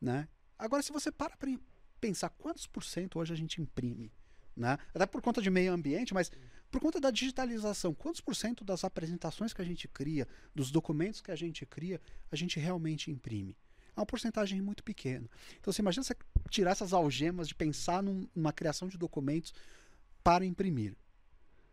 [0.00, 0.28] Né?
[0.58, 1.50] Agora, se você para para
[2.00, 4.12] pensar quantos por cento hoje a gente imprime,
[4.56, 4.76] né?
[4.92, 6.30] Até por conta de meio ambiente, mas
[6.70, 11.20] por conta da digitalização, quantos por cento das apresentações que a gente cria, dos documentos
[11.20, 12.00] que a gente cria,
[12.30, 13.56] a gente realmente imprime?
[13.96, 15.28] É uma porcentagem muito pequena.
[15.58, 16.14] Então você imagina você
[16.50, 19.52] tirar essas algemas de pensar num- numa criação de documentos
[20.22, 20.94] para imprimir.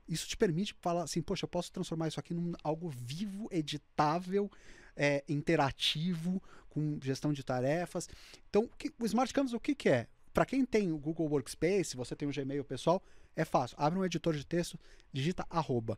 [0.07, 4.51] Isso te permite falar assim, poxa, eu posso transformar isso aqui num algo vivo, editável,
[4.95, 8.07] é, interativo, com gestão de tarefas.
[8.49, 10.07] Então, o, que- o Smart Canvas, o que, que é?
[10.33, 13.03] Para quem tem o Google Workspace, você tem o Gmail pessoal,
[13.35, 13.75] é fácil.
[13.79, 14.79] Abre um editor de texto,
[15.11, 15.97] digita arroba.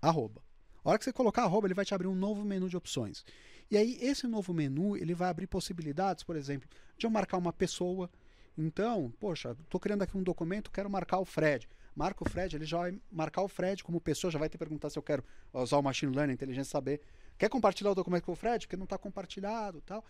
[0.00, 0.42] Arroba.
[0.84, 3.24] A hora que você colocar arroba, ele vai te abrir um novo menu de opções.
[3.70, 7.52] E aí, esse novo menu, ele vai abrir possibilidades, por exemplo, de eu marcar uma
[7.52, 8.10] pessoa.
[8.56, 11.68] Então, poxa, estou criando aqui um documento, quero marcar o Fred.
[11.94, 14.88] Marca o Fred, ele já vai marcar o Fred como pessoa, já vai te perguntar
[14.88, 17.00] se eu quero usar o Machine Learning, inteligência, saber.
[17.36, 18.66] Quer compartilhar o documento com o Fred?
[18.66, 20.04] Porque não está compartilhado tal.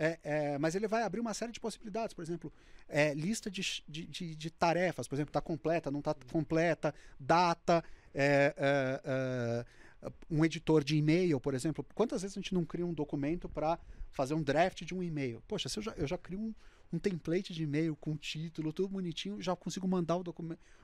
[0.00, 2.52] É, é, mas ele vai abrir uma série de possibilidades, por exemplo,
[2.88, 7.82] é, lista de, de, de- de tarefas, por exemplo, está completa, não está completa, data,
[8.14, 9.64] é, é,
[10.06, 11.84] é, um editor de e-mail, por exemplo.
[11.96, 13.76] Quantas vezes a gente não cria um documento para
[14.12, 15.42] fazer um draft de um e-mail?
[15.48, 16.54] Poxa, se eu já, eu já crio um,
[16.92, 20.22] um template de e-mail com título, tudo bonitinho, já consigo mandar o,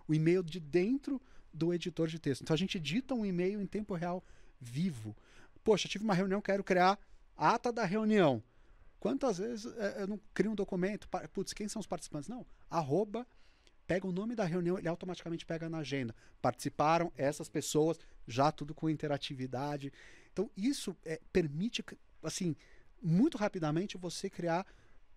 [0.08, 2.42] o e-mail de dentro do editor de texto.
[2.42, 4.24] Então a gente edita um e-mail em tempo real
[4.60, 5.14] vivo.
[5.62, 6.98] Poxa, tive uma reunião, quero criar
[7.36, 8.42] a ata da reunião.
[9.04, 11.06] Quantas vezes é, eu não crio um documento?
[11.34, 12.26] Putz, quem são os participantes?
[12.26, 13.26] Não, arroba,
[13.86, 16.16] pega o nome da reunião, ele automaticamente pega na agenda.
[16.40, 19.92] Participaram essas pessoas, já tudo com interatividade.
[20.32, 21.84] Então, isso é, permite,
[22.22, 22.56] assim,
[23.02, 24.66] muito rapidamente você criar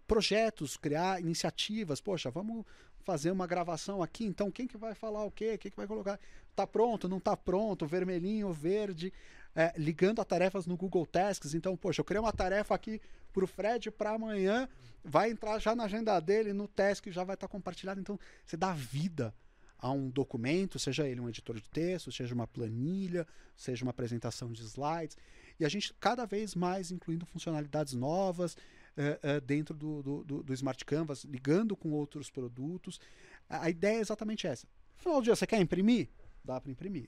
[0.05, 2.01] projetos, criar iniciativas.
[2.01, 2.65] Poxa, vamos
[3.05, 5.57] fazer uma gravação aqui, então quem que vai falar o quê?
[5.57, 6.19] Quem que vai colocar?
[6.53, 9.13] Tá pronto, não tá pronto, vermelhinho, verde,
[9.55, 11.53] é, ligando a tarefas no Google Tasks.
[11.53, 12.99] Então, poxa, eu criei uma tarefa aqui
[13.33, 14.67] para o Fred para amanhã,
[15.03, 17.99] vai entrar já na agenda dele, no task já vai estar compartilhado.
[17.99, 19.33] Então, você dá vida
[19.79, 24.51] a um documento, seja ele um editor de texto, seja uma planilha, seja uma apresentação
[24.51, 25.15] de slides,
[25.59, 28.57] e a gente cada vez mais incluindo funcionalidades novas
[28.95, 32.99] eh, eh, dentro do, do, do- do Smart Canvas, ligando com outros produtos.
[33.47, 34.65] A, a ideia é exatamente essa.
[34.95, 36.09] No final do dia, você quer imprimir?
[36.43, 37.07] Dá para imprimir.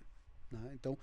[0.51, 0.71] né?
[0.75, 0.95] Então,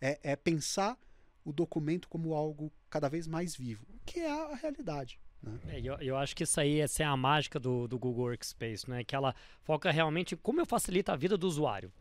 [0.00, 0.98] é, é pensar
[1.44, 5.18] o documento como algo cada vez mais vivo, que é a realidade.
[5.42, 5.58] né?
[5.68, 8.88] É, eu, eu acho que isso aí essa é a mágica do, do Google Workspace,
[8.88, 9.04] né?
[9.04, 11.92] Que ela foca realmente em como eu facilito a vida do usuário.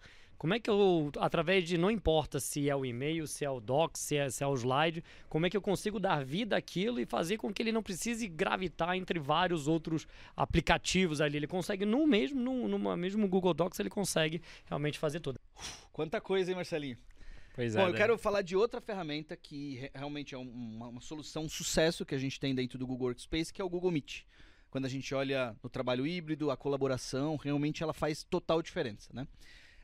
[0.42, 3.60] Como é que eu, através de, não importa se é o e-mail, se é o
[3.60, 7.00] doc, se é, se é o slide, como é que eu consigo dar vida àquilo
[7.00, 11.38] e fazer com que ele não precise gravitar entre vários outros aplicativos ali.
[11.38, 15.40] Ele consegue, no mesmo, no, numa mesmo Google Docs, ele consegue realmente fazer tudo.
[15.94, 16.98] Quanta coisa, hein, Marcelinho?
[17.54, 17.90] Pois Bom, é.
[17.90, 21.50] eu quero falar de outra ferramenta que re- realmente é um- uma, uma solução um
[21.50, 24.22] sucesso que a gente tem dentro do Google Workspace, que é o Google Meet.
[24.70, 29.28] Quando a gente olha no trabalho híbrido, a colaboração, realmente ela faz total diferença, né?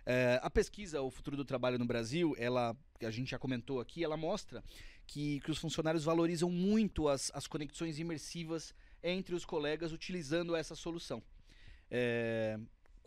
[0.05, 4.01] É, a pesquisa O Futuro do Trabalho no Brasil, ela, a gente já comentou aqui,
[4.01, 4.63] ela mostra
[5.05, 10.73] que, que os funcionários valorizam muito as, as conexões imersivas entre os colegas utilizando essa
[10.75, 11.21] solução.
[11.91, 12.57] É,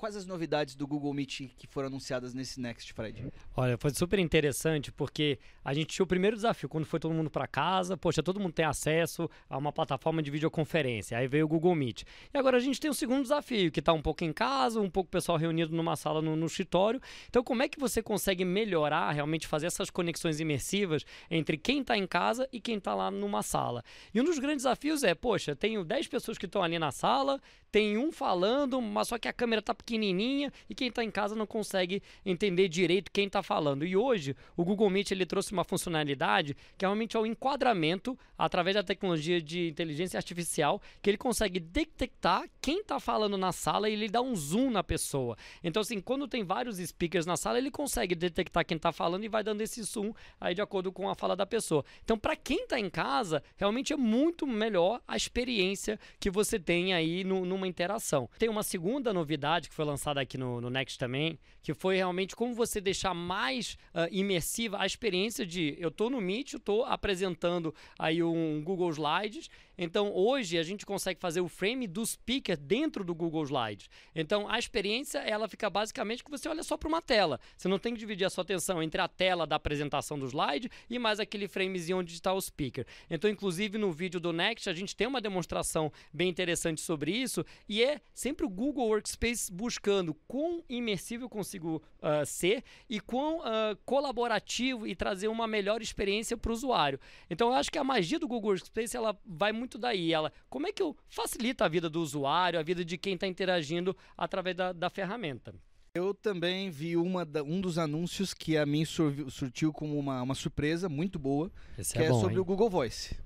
[0.01, 3.30] quais as novidades do Google Meet que foram anunciadas nesse Next, Fred?
[3.55, 7.28] Olha, foi super interessante porque a gente tinha o primeiro desafio, quando foi todo mundo
[7.28, 11.48] para casa, poxa, todo mundo tem acesso a uma plataforma de videoconferência, aí veio o
[11.48, 12.05] Google Meet.
[12.32, 14.88] E agora a gente tem o segundo desafio, que está um pouco em casa, um
[14.88, 16.98] pouco pessoal reunido numa sala no, no escritório.
[17.28, 21.94] Então, como é que você consegue melhorar, realmente fazer essas conexões imersivas entre quem está
[21.98, 23.84] em casa e quem está lá numa sala?
[24.14, 27.38] E um dos grandes desafios é, poxa, tenho 10 pessoas que estão ali na sala,
[27.71, 31.35] tem um falando, mas só que a câmera tá pequenininha e quem tá em casa
[31.35, 33.85] não consegue entender direito quem tá falando.
[33.85, 38.75] E hoje o Google Meet ele trouxe uma funcionalidade que realmente é o enquadramento através
[38.75, 43.93] da tecnologia de inteligência artificial, que ele consegue detectar quem tá falando na sala e
[43.93, 45.37] ele dá um zoom na pessoa.
[45.62, 49.29] Então assim, quando tem vários speakers na sala, ele consegue detectar quem tá falando e
[49.29, 51.85] vai dando esse zoom aí de acordo com a fala da pessoa.
[52.05, 56.95] Então, para quem tá em casa, realmente é muito melhor a experiência que você tem
[56.95, 58.28] aí no, numa interação.
[58.38, 62.34] Tem uma segunda novidade que foi lançada aqui no, no Next também, que foi realmente
[62.36, 66.84] como você deixar mais uh, imersiva a experiência de eu tô no Meet, eu tô
[66.84, 69.50] apresentando aí um Google Slides
[69.82, 73.88] então, hoje a gente consegue fazer o frame do speaker dentro do Google Slides.
[74.14, 77.40] Então, a experiência ela fica basicamente que você olha só para uma tela.
[77.56, 80.70] Você não tem que dividir a sua atenção entre a tela da apresentação do slide
[80.90, 82.84] e mais aquele framezinho onde está o speaker.
[83.08, 87.42] Então, inclusive no vídeo do Next, a gente tem uma demonstração bem interessante sobre isso
[87.66, 91.80] e é sempre o Google Workspace buscando quão imersivo eu consigo uh,
[92.24, 97.01] ser e quão uh, colaborativo e trazer uma melhor experiência para o usuário.
[97.28, 100.12] Então, eu acho que a magia do Google Workspace ela vai muito daí.
[100.12, 103.26] Ela, como é que eu facilita a vida do usuário, a vida de quem está
[103.26, 105.55] interagindo através da, da ferramenta?
[105.92, 110.22] Eu também vi uma da, um dos anúncios que a mim sur, surtiu como uma,
[110.22, 112.40] uma surpresa muito boa, Esse que é, é bom, sobre hein?
[112.40, 113.16] o Google Voice.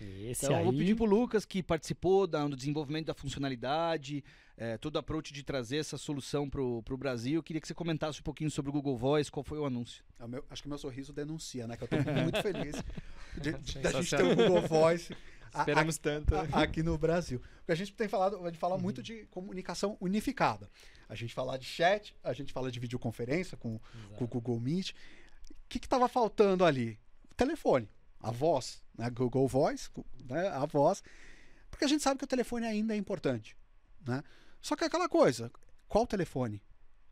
[0.00, 0.62] Esse então, aí...
[0.62, 4.22] eu vou pedir pro Lucas, que participou da, do desenvolvimento da funcionalidade,
[4.60, 7.36] é, todo o approach de trazer essa solução pro, pro Brasil.
[7.36, 10.04] Eu queria que você comentasse um pouquinho sobre o Google Voice, qual foi o anúncio.
[10.18, 11.78] É o meu, acho que meu sorriso denuncia, né?
[11.78, 12.76] Que eu tô muito feliz
[13.40, 15.16] de, de, da gente ter o Google Voice
[15.58, 16.34] Esperamos a, tanto.
[16.34, 17.40] A, aqui no Brasil.
[17.60, 18.82] Porque a gente tem falado, a gente fala uhum.
[18.82, 20.70] muito de comunicação unificada.
[21.08, 23.80] A gente fala de chat, a gente fala de videoconferência com,
[24.14, 24.90] com o Google Meet.
[24.90, 24.94] O
[25.70, 26.98] que estava faltando ali?
[27.30, 27.88] O telefone,
[28.20, 29.08] a voz, né?
[29.08, 29.88] Google Voice,
[30.28, 30.48] né?
[30.48, 31.02] a voz.
[31.70, 33.56] Porque a gente sabe que o telefone ainda é importante.
[34.06, 34.22] Né?
[34.60, 35.50] Só que é aquela coisa,
[35.88, 36.62] qual telefone?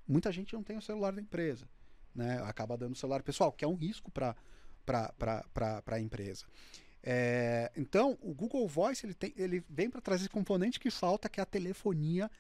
[0.07, 1.69] Muita gente não tem o celular da empresa.
[2.15, 2.41] Né?
[2.43, 4.35] Acaba dando o celular pessoal, que é um risco para
[5.87, 6.47] a empresa.
[7.03, 11.41] É, então, o Google Voice ele, tem, ele vem para trazer componente que falta, que
[11.41, 12.31] é a telefonia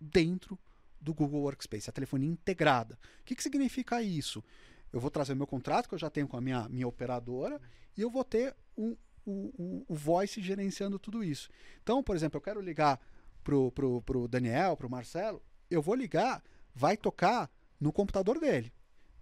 [0.00, 0.58] dentro
[1.00, 2.98] do Google Workspace, a telefonia integrada.
[3.20, 4.42] O que, que significa isso?
[4.92, 7.60] Eu vou trazer o meu contrato que eu já tenho com a minha, minha operadora
[7.96, 11.50] e eu vou ter um, o, o, o voice gerenciando tudo isso.
[11.82, 13.00] Então, por exemplo, eu quero ligar
[13.46, 15.40] pro, pro, pro Daniel, pro Marcelo,
[15.70, 16.42] eu vou ligar,
[16.74, 17.48] vai tocar
[17.80, 18.72] no computador dele.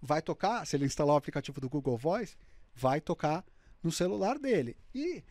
[0.01, 2.35] Vai tocar, se ele instalar o aplicativo do Google Voice,
[2.73, 3.45] vai tocar
[3.83, 4.75] no celular dele.
[4.95, 5.23] E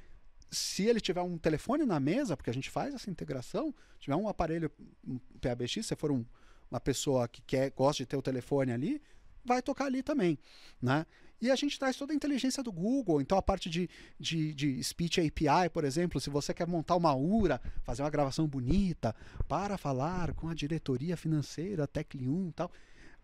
[0.48, 4.28] se ele tiver um telefone na mesa, porque a gente faz essa integração, tiver um
[4.28, 4.70] aparelho
[5.04, 6.24] um PABX, se for um,
[6.70, 9.02] uma pessoa que quer, gosta de ter o telefone ali,
[9.44, 10.38] vai tocar ali também,
[10.80, 11.04] né?
[11.44, 13.86] E a gente traz toda a inteligência do Google, então a parte de,
[14.18, 18.46] de, de Speech API, por exemplo, se você quer montar uma URA, fazer uma gravação
[18.46, 19.14] bonita
[19.46, 22.72] para falar com a diretoria financeira, Tecli1 e tal,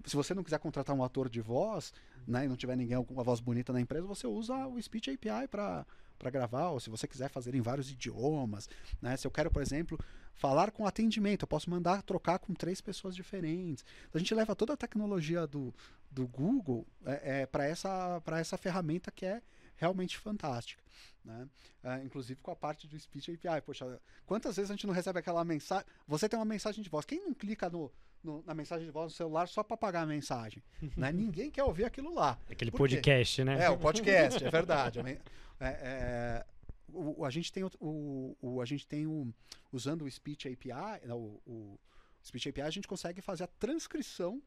[0.05, 1.95] se você não quiser contratar um ator de voz,
[2.29, 5.13] né, e não tiver ninguém com uma voz bonita na empresa, você usa o Speech
[5.13, 5.87] API para
[6.19, 8.69] para gravar, ou se você quiser fazer em vários idiomas,
[9.01, 9.17] né?
[9.17, 9.99] Se eu quero, por exemplo,
[10.41, 13.85] falar com atendimento, eu posso mandar trocar com três pessoas diferentes.
[14.09, 15.73] Então, a gente leva toda a tecnologia do,
[16.11, 19.43] do Google é, é para essa, essa ferramenta que é
[19.77, 20.83] realmente fantástica.
[21.23, 21.47] Né?
[21.85, 23.61] É, inclusive com a parte do Speech API.
[23.61, 25.85] Poxa, quantas vezes a gente não recebe aquela mensagem?
[26.09, 27.05] Você tem uma mensagem de voz.
[27.05, 27.93] Quem não clica no,
[28.25, 30.63] no, na mensagem de voz no celular só para pagar a mensagem.
[30.97, 31.13] né?
[31.13, 32.39] Ninguém quer ouvir aquilo lá.
[32.51, 33.63] Aquele podcast, né?
[33.63, 35.01] É, o podcast, é verdade.
[35.63, 36.47] É, é,
[36.93, 39.33] o, a gente tem, o, o, a gente tem o,
[39.73, 41.79] usando o Speech API, o, o
[42.25, 44.43] Speech API, a gente consegue fazer a transcrição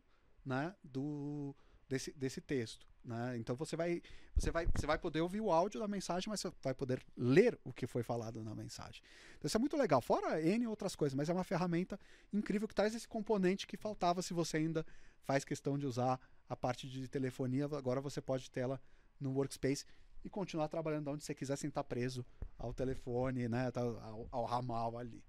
[0.46, 1.56] né, do,
[1.88, 2.86] desse, desse texto.
[3.04, 3.38] Né?
[3.38, 4.02] Então você vai,
[4.36, 7.60] você, vai, você vai poder ouvir o áudio da mensagem, mas você vai poder ler
[7.64, 9.02] o que foi falado na mensagem.
[9.38, 12.00] Então isso é muito legal, fora N outras coisas, mas é uma ferramenta
[12.32, 14.86] incrível que traz esse componente que faltava se você ainda
[15.24, 17.66] faz questão de usar a parte de telefonia.
[17.66, 18.80] Agora você pode tê-la
[19.20, 19.86] no Workspace
[20.24, 22.26] e continuar trabalhando onde você quiser sem estar preso
[22.58, 25.24] ao telefone, né, ao, ao ramal ali.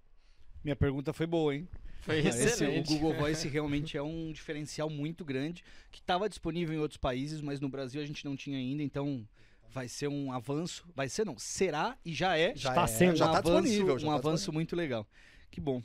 [0.63, 1.67] Minha pergunta foi boa, hein?
[2.01, 6.79] Foi Esse, o Google Voice realmente é um diferencial muito grande que estava disponível em
[6.79, 9.27] outros países, mas no Brasil a gente não tinha ainda, então
[9.69, 10.87] vai ser um avanço.
[10.95, 12.55] Vai ser não, será e já é.
[12.55, 14.53] Já está é, sendo, um já está disponível, já um tá avanço disponível.
[14.53, 15.07] muito legal.
[15.51, 15.81] Que bom.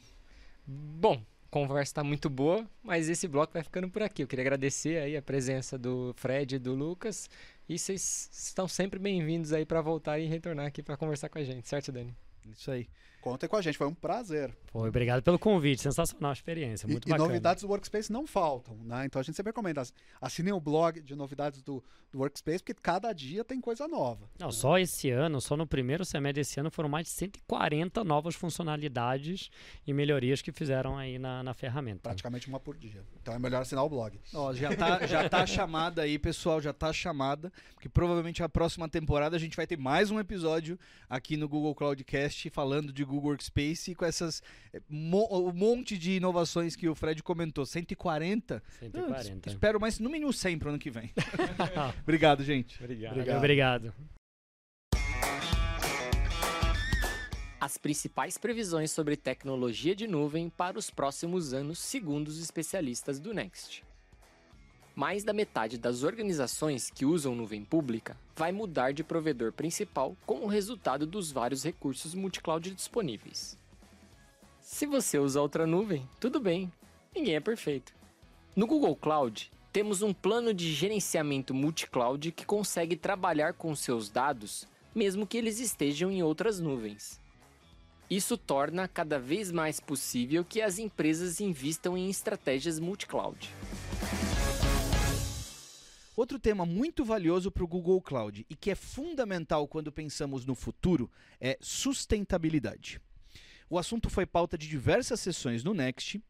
[0.67, 4.23] Bom, conversa está muito boa, mas esse bloco vai ficando por aqui.
[4.23, 7.29] Eu queria agradecer aí a presença do Fred e do Lucas
[7.69, 11.45] e vocês estão sempre bem-vindos aí para voltar e retornar aqui para conversar com a
[11.45, 12.15] gente, certo, Dani?
[12.47, 12.89] Isso aí.
[13.21, 14.57] Contem com a gente, foi um prazer.
[14.73, 17.27] Foi, obrigado pelo convite, sensacional a experiência, muito e, bacana.
[17.27, 19.05] E novidades do Workspace não faltam, né?
[19.05, 19.83] Então a gente sempre recomenda,
[20.21, 24.31] assinem o blog de novidades do, do Workspace, porque cada dia tem coisa nova.
[24.39, 24.53] Não, né?
[24.53, 29.51] só esse ano, só no primeiro semestre desse ano foram mais de 140 novas funcionalidades
[29.87, 32.01] e melhorias que fizeram aí na, na ferramenta.
[32.03, 33.05] Praticamente uma por dia.
[33.21, 34.19] Então é melhor assinar o blog.
[34.33, 38.89] Ó, já tá, já tá chamada aí, pessoal, já tá chamada, porque provavelmente a próxima
[38.89, 43.31] temporada a gente vai ter mais um episódio aqui no Google Cloudcast falando de Google
[43.31, 44.43] Workspace com essas
[44.73, 47.67] eh, mo um monte de inovações que o Fred comentou.
[47.67, 48.63] 140?
[48.79, 49.49] 140.
[49.49, 51.13] Eu espero mais no mínimo 100 pro ano que vem.
[52.03, 52.83] Obrigado, gente.
[52.83, 53.13] Obrigado.
[53.13, 53.39] Obrigado.
[53.39, 53.95] Obrigado.
[57.61, 63.35] As principais previsões sobre tecnologia de nuvem para os próximos anos, segundo os especialistas do
[63.35, 63.90] Next.
[65.01, 70.47] Mais da metade das organizações que usam nuvem pública vai mudar de provedor principal como
[70.47, 73.59] resultado dos vários recursos multi-cloud disponíveis.
[74.61, 76.71] Se você usa outra nuvem, tudo bem,
[77.15, 77.95] ninguém é perfeito.
[78.55, 84.69] No Google Cloud, temos um plano de gerenciamento multi-cloud que consegue trabalhar com seus dados,
[84.95, 87.19] mesmo que eles estejam em outras nuvens.
[88.11, 93.49] Isso torna cada vez mais possível que as empresas invistam em estratégias multi-cloud.
[96.21, 100.55] Outro tema muito valioso para o Google Cloud e que é fundamental quando pensamos no
[100.55, 101.11] futuro
[101.41, 103.01] é sustentabilidade.
[103.71, 106.23] O assunto foi pauta de diversas sessões no Next.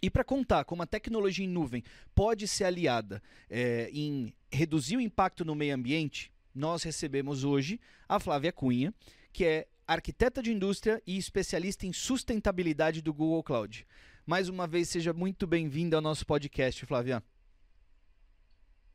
[0.00, 1.84] E para contar como a tecnologia em nuvem
[2.14, 8.18] pode ser aliada é, em reduzir o impacto no meio ambiente, nós recebemos hoje a
[8.18, 8.94] Flávia Cunha,
[9.30, 13.86] que é arquiteta de indústria e especialista em sustentabilidade do Google Cloud.
[14.24, 17.22] Mais uma vez, seja muito bem-vinda ao nosso podcast, Flávia.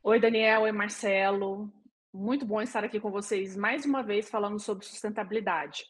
[0.10, 0.62] Oi, Daniel.
[0.62, 1.70] Oi, Marcelo.
[2.14, 5.84] Muito bom estar aqui com vocês mais uma vez falando sobre sustentabilidade.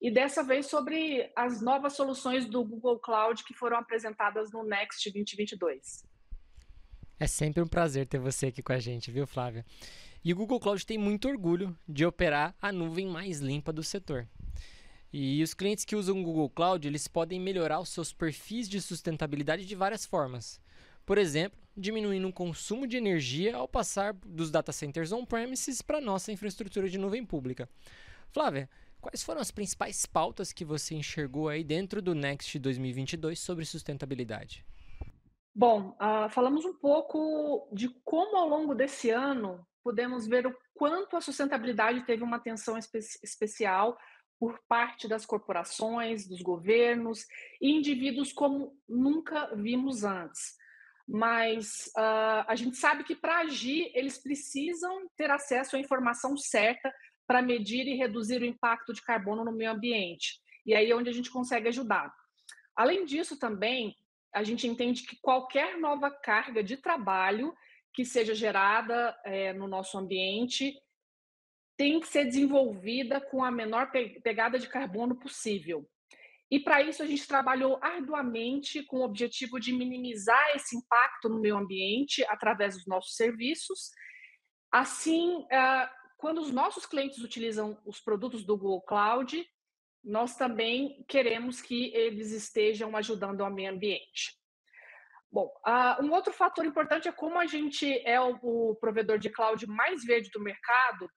[0.00, 5.04] E dessa vez sobre as novas soluções do Google Cloud que foram apresentadas no Next
[5.12, 6.02] 2022.
[7.20, 9.66] É sempre um prazer ter você aqui com a gente, viu, Flávia?
[10.24, 14.26] E o Google Cloud tem muito orgulho de operar a nuvem mais limpa do setor.
[15.12, 18.80] E os clientes que usam o Google Cloud, eles podem melhorar os seus perfis de
[18.80, 20.58] sustentabilidade de várias formas.
[21.04, 26.32] Por exemplo, diminuindo o consumo de energia ao passar dos data centers on-premises para nossa
[26.32, 27.68] infraestrutura de nuvem pública.
[28.30, 28.68] Flávia,
[29.02, 34.64] Quais foram as principais pautas que você enxergou aí dentro do Next 2022 sobre sustentabilidade?
[35.52, 41.16] Bom, uh, falamos um pouco de como ao longo desse ano podemos ver o quanto
[41.16, 43.98] a sustentabilidade teve uma atenção espe especial
[44.38, 47.26] por parte das corporações, dos governos
[47.60, 50.56] e indivíduos como nunca vimos antes.
[51.06, 56.92] Mas uh, a gente sabe que para agir eles precisam ter acesso à informação certa
[57.26, 60.40] para medir e reduzir o impacto de carbono no meio ambiente.
[60.64, 62.12] E aí é onde a gente consegue ajudar.
[62.74, 63.96] Além disso, também,
[64.32, 67.54] a gente entende que qualquer nova carga de trabalho
[67.92, 70.74] que seja gerada é, no nosso ambiente
[71.76, 73.90] tem que ser desenvolvida com a menor
[74.22, 75.88] pegada de carbono possível.
[76.52, 81.40] E para isso a gente trabalhou arduamente com o objetivo de minimizar esse impacto no
[81.40, 83.90] meio ambiente através dos nossos serviços.
[84.70, 85.46] Assim,
[86.18, 89.48] quando os nossos clientes utilizam os produtos do Google Cloud,
[90.04, 94.38] nós também queremos que eles estejam ajudando o meio ambiente.
[95.30, 99.66] Bom, uh, um outro fator importante é como a gente é o provedor de cloud
[99.66, 101.08] mais verde do mercado,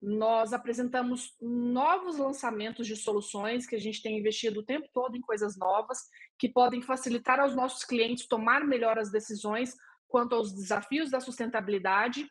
[0.00, 5.20] nós apresentamos novos lançamentos de soluções que a gente tem investido o tempo todo em
[5.20, 5.98] coisas novas
[6.38, 9.74] que podem facilitar aos nossos clientes tomar melhor as decisões
[10.06, 12.30] quanto aos desafios da sustentabilidade.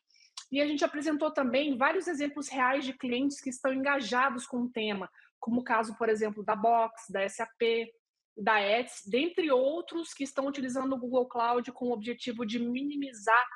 [0.51, 4.69] E a gente apresentou também vários exemplos reais de clientes que estão engajados com o
[4.69, 5.09] tema,
[5.39, 7.89] como o caso, por exemplo, da Box, da SAP,
[8.37, 13.47] da Etsy, dentre outros que estão utilizando o Google Cloud com o objetivo de minimizar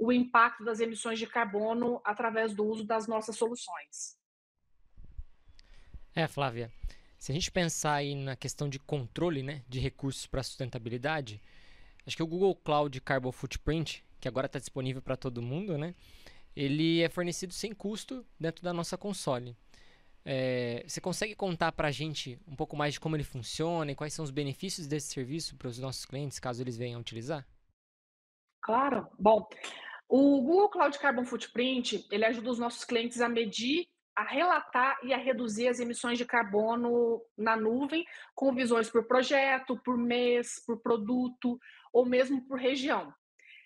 [0.00, 4.18] o impacto das emissões de carbono através do uso das nossas soluções.
[6.14, 6.72] É, Flávia,
[7.18, 11.40] se a gente pensar aí na questão de controle né, de recursos para sustentabilidade,
[12.06, 15.94] acho que o Google Cloud Carbon Footprint que agora está disponível para todo mundo, né?
[16.54, 19.56] Ele é fornecido sem custo dentro da nossa console.
[20.24, 23.94] É, você consegue contar para a gente um pouco mais de como ele funciona e
[23.94, 27.46] quais são os benefícios desse serviço para os nossos clientes, caso eles venham utilizar?
[28.60, 29.08] Claro.
[29.18, 29.48] Bom,
[30.12, 33.86] o Google Cloud Carbon Footprint ele ajuda os nossos clientes a medir,
[34.16, 38.04] a relatar e a reduzir as emissões de carbono na nuvem,
[38.34, 41.60] com visões por projeto, por mês, por produto
[41.92, 43.14] ou mesmo por região.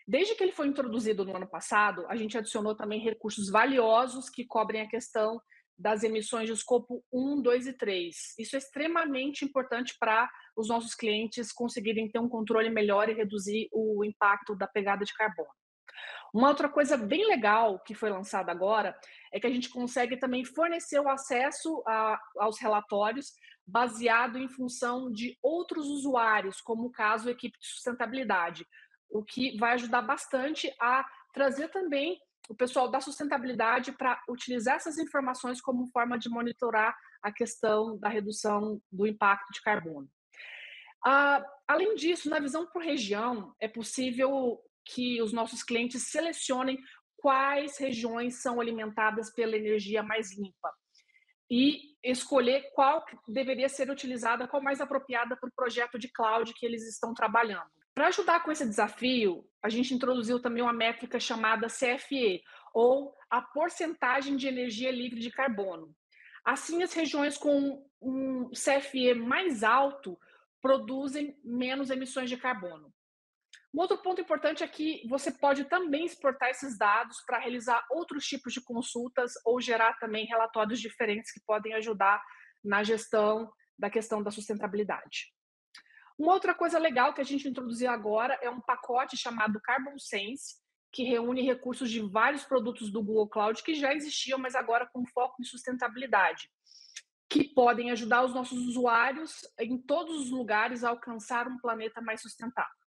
[0.06, 4.44] Desde que ele foi introduzido no ano passado, a gente adicionou também recursos valiosos que
[4.44, 5.40] cobrem a questão
[5.78, 8.34] das emissões de escopo 1, 2 e 3.
[8.38, 13.66] Isso é extremamente importante para os nossos clientes conseguirem ter um controle melhor e reduzir
[13.72, 15.48] o impacto da pegada de carbono.
[16.32, 18.98] Uma outra coisa bem legal que foi lançada agora
[19.32, 23.32] é que a gente consegue também fornecer o acesso a, aos relatórios
[23.66, 28.66] baseado em função de outros usuários, como o caso equipe de sustentabilidade,
[29.08, 34.98] o que vai ajudar bastante a trazer também o pessoal da sustentabilidade para utilizar essas
[34.98, 40.08] informações como forma de monitorar a questão da redução do impacto de carbono.
[41.04, 46.78] Ah, além disso, na visão por região, é possível que os nossos clientes selecionem
[47.16, 50.70] quais regiões são alimentadas pela energia mais limpa
[51.50, 56.66] e escolher qual deveria ser utilizada, qual mais apropriada para o projeto de cloud que
[56.66, 57.70] eles estão trabalhando.
[57.94, 62.42] Para ajudar com esse desafio, a gente introduziu também uma métrica chamada CFE,
[62.74, 65.94] ou a porcentagem de energia livre de carbono.
[66.44, 70.18] Assim, as regiões com um CFE mais alto
[70.60, 72.92] produzem menos emissões de carbono.
[73.74, 78.24] Um outro ponto importante é que você pode também exportar esses dados para realizar outros
[78.24, 82.22] tipos de consultas ou gerar também relatórios diferentes que podem ajudar
[82.62, 85.34] na gestão da questão da sustentabilidade.
[86.16, 90.54] Uma outra coisa legal que a gente introduziu agora é um pacote chamado Carbon Sense,
[90.92, 95.04] que reúne recursos de vários produtos do Google Cloud que já existiam, mas agora com
[95.04, 96.48] foco em sustentabilidade,
[97.28, 102.22] que podem ajudar os nossos usuários em todos os lugares a alcançar um planeta mais
[102.22, 102.83] sustentável.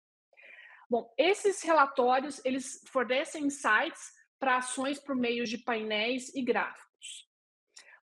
[0.94, 7.28] Bom, esses relatórios, eles fornecem insights para ações por meio de painéis e gráficos.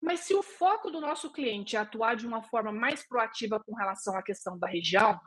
[0.01, 3.73] Mas se o foco do nosso cliente é atuar de uma forma mais proativa com
[3.73, 5.17] relação à questão da região,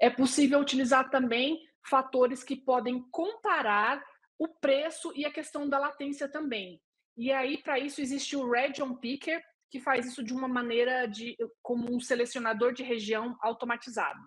[0.00, 4.04] é possível utilizar também fatores que podem comparar
[4.36, 6.82] o preço e a questão da latência também.
[7.16, 9.40] E aí, para isso, existe o Region Picker,
[9.70, 14.18] que faz isso de uma maneira de como um selecionador de região automatizado.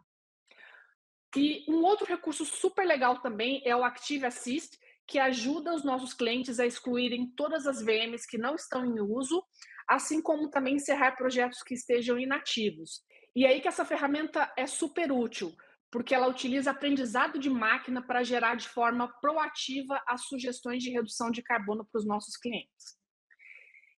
[1.35, 4.77] E um outro recurso super legal também é o Active Assist,
[5.07, 9.43] que ajuda os nossos clientes a excluírem todas as VMs que não estão em uso,
[9.87, 13.01] assim como também encerrar projetos que estejam inativos.
[13.35, 15.55] E aí que essa ferramenta é super útil,
[15.89, 21.31] porque ela utiliza aprendizado de máquina para gerar de forma proativa as sugestões de redução
[21.31, 22.99] de carbono para os nossos clientes.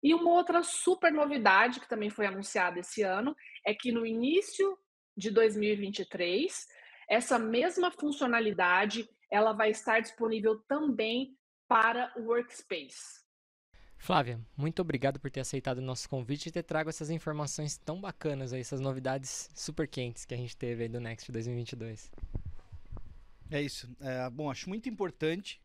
[0.03, 4.77] E uma outra super novidade que também foi anunciada esse ano é que no início
[5.17, 6.67] de 2023
[7.09, 11.37] essa mesma funcionalidade ela vai estar disponível também
[11.67, 13.23] para o Workspace.
[13.97, 18.01] Flávia, muito obrigado por ter aceitado o nosso convite e ter trago essas informações tão
[18.01, 22.11] bacanas aí, essas novidades super quentes que a gente teve aí do Next 2022.
[23.49, 23.89] É isso.
[24.01, 25.63] É, bom, acho muito importante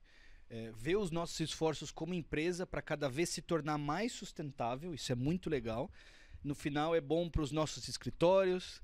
[0.50, 4.94] é, ver os nossos esforços como empresa para cada vez se tornar mais sustentável.
[4.94, 5.92] Isso é muito legal.
[6.44, 8.82] No final é bom para os nossos escritórios,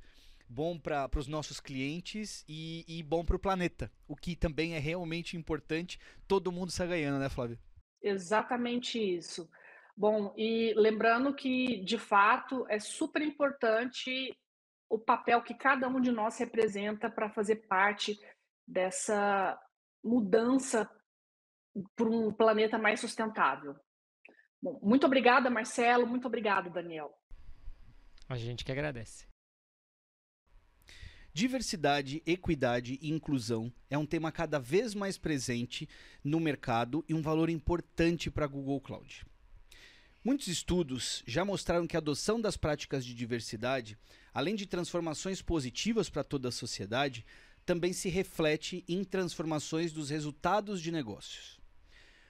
[0.53, 4.79] bom para os nossos clientes e, e bom para o planeta, o que também é
[4.79, 5.99] realmente importante.
[6.27, 7.59] Todo mundo está ganhando, né, Flávia?
[8.01, 9.49] Exatamente isso.
[9.97, 14.35] Bom, e lembrando que, de fato, é super importante
[14.89, 18.19] o papel que cada um de nós representa para fazer parte
[18.67, 19.59] dessa
[20.03, 20.89] mudança
[21.95, 23.75] para um planeta mais sustentável.
[24.61, 26.05] Bom, muito obrigada, Marcelo.
[26.05, 27.11] Muito obrigado, Daniel.
[28.29, 29.32] A gente que agradece.
[31.35, 35.89] Diversidade, equidade e inclusão é um tema cada vez mais presente
[36.23, 39.25] no mercado e um valor importante para a Google Cloud.
[40.23, 43.97] Muitos estudos já mostraram que a adoção das práticas de diversidade,
[44.31, 47.25] além de transformações positivas para toda a sociedade,
[47.65, 51.59] também se reflete em transformações dos resultados de negócios.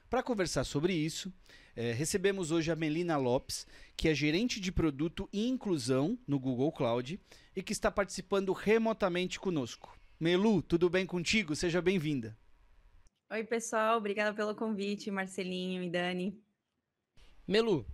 [0.10, 1.30] Para conversar sobre isso,
[1.76, 3.66] é, recebemos hoje a Melina Lopes,
[3.98, 7.20] que é gerente de produto e inclusão no Google Cloud
[7.56, 9.98] e que está participando remotamente conosco.
[10.20, 11.56] Melu, tudo bem contigo?
[11.56, 12.38] Seja bem-vinda.
[13.32, 16.40] Oi, pessoal, obrigada pelo convite, Marcelinho e Dani.
[17.48, 17.86] Melu,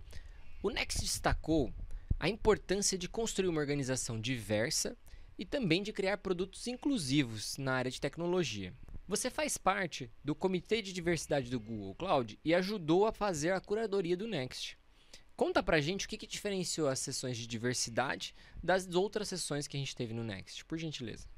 [0.62, 1.72] o Next destacou
[2.18, 4.96] a importância de construir uma organização diversa
[5.38, 8.74] e também de criar produtos inclusivos na área de tecnologia.
[9.10, 13.60] Você faz parte do Comitê de Diversidade do Google Cloud e ajudou a fazer a
[13.60, 14.78] curadoria do Next.
[15.34, 19.76] Conta pra gente o que, que diferenciou as sessões de diversidade das outras sessões que
[19.76, 21.28] a gente teve no Next, por gentileza.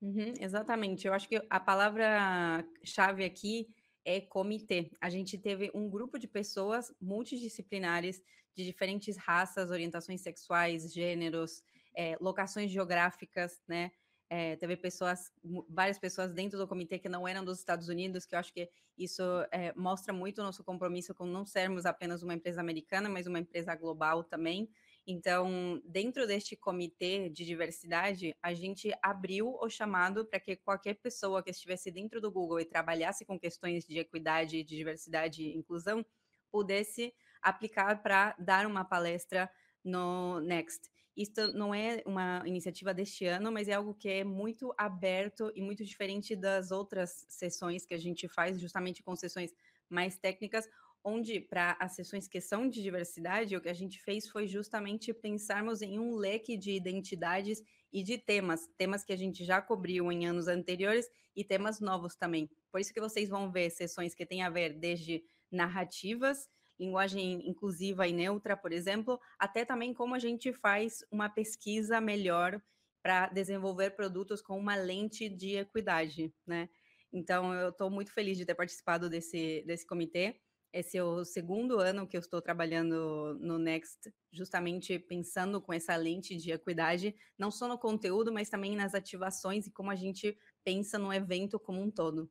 [0.00, 1.08] Uhum, exatamente.
[1.08, 3.66] Eu acho que a palavra-chave aqui
[4.04, 4.92] é comitê.
[5.00, 8.22] A gente teve um grupo de pessoas multidisciplinares
[8.54, 13.90] de diferentes raças, orientações sexuais, gêneros, é, locações geográficas, né?
[14.28, 15.32] É, teve pessoas,
[15.68, 18.68] várias pessoas dentro do comitê que não eram dos Estados Unidos, que eu acho que
[18.98, 19.22] isso
[19.52, 23.38] é, mostra muito o nosso compromisso com não sermos apenas uma empresa americana, mas uma
[23.38, 24.68] empresa global também.
[25.06, 31.42] Então, dentro deste comitê de diversidade, a gente abriu o chamado para que qualquer pessoa
[31.42, 36.04] que estivesse dentro do Google e trabalhasse com questões de equidade, de diversidade e inclusão,
[36.50, 39.48] pudesse aplicar para dar uma palestra
[39.84, 40.95] no Next.
[41.16, 45.62] Isso não é uma iniciativa deste ano, mas é algo que é muito aberto e
[45.62, 49.54] muito diferente das outras sessões que a gente faz, justamente com sessões
[49.88, 50.68] mais técnicas,
[51.02, 55.14] onde para as sessões que são de diversidade, o que a gente fez foi justamente
[55.14, 57.62] pensarmos em um leque de identidades
[57.92, 62.16] e de temas, temas que a gente já cobriu em anos anteriores e temas novos
[62.16, 62.50] também.
[62.72, 66.48] Por isso que vocês vão ver sessões que têm a ver desde narrativas
[66.78, 72.60] linguagem inclusiva e neutra, por exemplo, até também como a gente faz uma pesquisa melhor
[73.02, 76.68] para desenvolver produtos com uma lente de equidade, né?
[77.12, 80.40] Então, eu estou muito feliz de ter participado desse, desse comitê.
[80.72, 85.96] Esse é o segundo ano que eu estou trabalhando no Next, justamente pensando com essa
[85.96, 90.36] lente de equidade, não só no conteúdo, mas também nas ativações e como a gente
[90.64, 92.30] pensa no evento como um todo.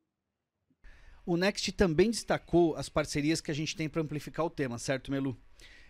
[1.26, 5.12] O Next também destacou as parcerias que a gente tem para amplificar o tema, certo,
[5.12, 5.36] Melu?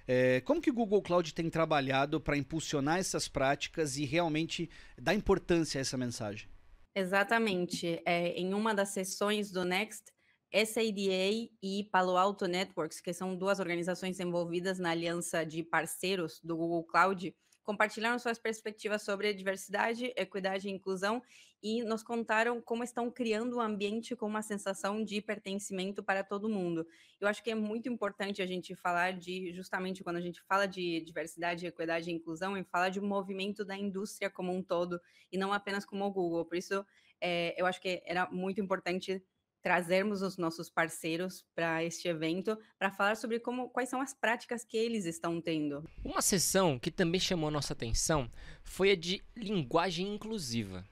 [0.07, 5.13] É, como que o Google Cloud tem trabalhado para impulsionar essas práticas e realmente dar
[5.13, 6.47] importância a essa mensagem?
[6.95, 8.01] Exatamente.
[8.05, 10.05] É, em uma das sessões do Next,
[10.53, 16.55] SADA e Palo Alto Networks, que são duas organizações envolvidas na aliança de parceiros do
[16.55, 17.35] Google Cloud,
[17.65, 21.21] compartilharam suas perspectivas sobre diversidade, equidade e inclusão
[21.61, 26.47] e nos contaram como estão criando um ambiente com uma sensação de pertencimento para todo
[26.47, 26.87] mundo.
[27.19, 30.67] Eu acho que é muito importante a gente falar de, justamente quando a gente fala
[30.67, 35.01] de diversidade, equidade e inclusão, e falar de um movimento da indústria como um todo
[35.31, 36.45] e não apenas como o Google.
[36.45, 36.85] Por isso,
[37.19, 39.23] é, eu acho que era muito importante
[39.65, 44.63] trazermos os nossos parceiros para este evento para falar sobre como, quais são as práticas
[44.63, 45.83] que eles estão tendo.
[46.03, 48.29] Uma sessão que também chamou nossa atenção
[48.61, 50.85] foi a de linguagem inclusiva.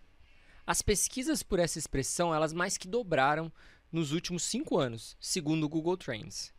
[0.66, 3.54] As pesquisas por essa expressão elas mais que dobraram
[3.92, 6.52] nos últimos cinco anos, segundo o Google Trends.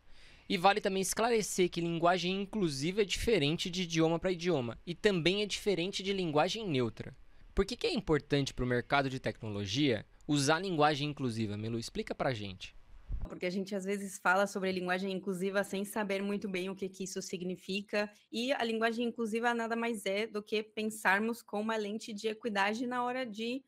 [0.47, 5.41] E vale também esclarecer que linguagem inclusiva é diferente de idioma para idioma e também
[5.41, 7.13] é diferente de linguagem neutra.
[7.53, 11.57] Por que, que é importante para o mercado de tecnologia usar linguagem inclusiva?
[11.57, 12.75] Melu, explica para a gente.
[13.27, 16.87] Porque a gente às vezes fala sobre linguagem inclusiva sem saber muito bem o que,
[16.87, 18.09] que isso significa.
[18.31, 22.85] E a linguagem inclusiva nada mais é do que pensarmos com uma lente de equidade
[22.85, 23.63] na hora de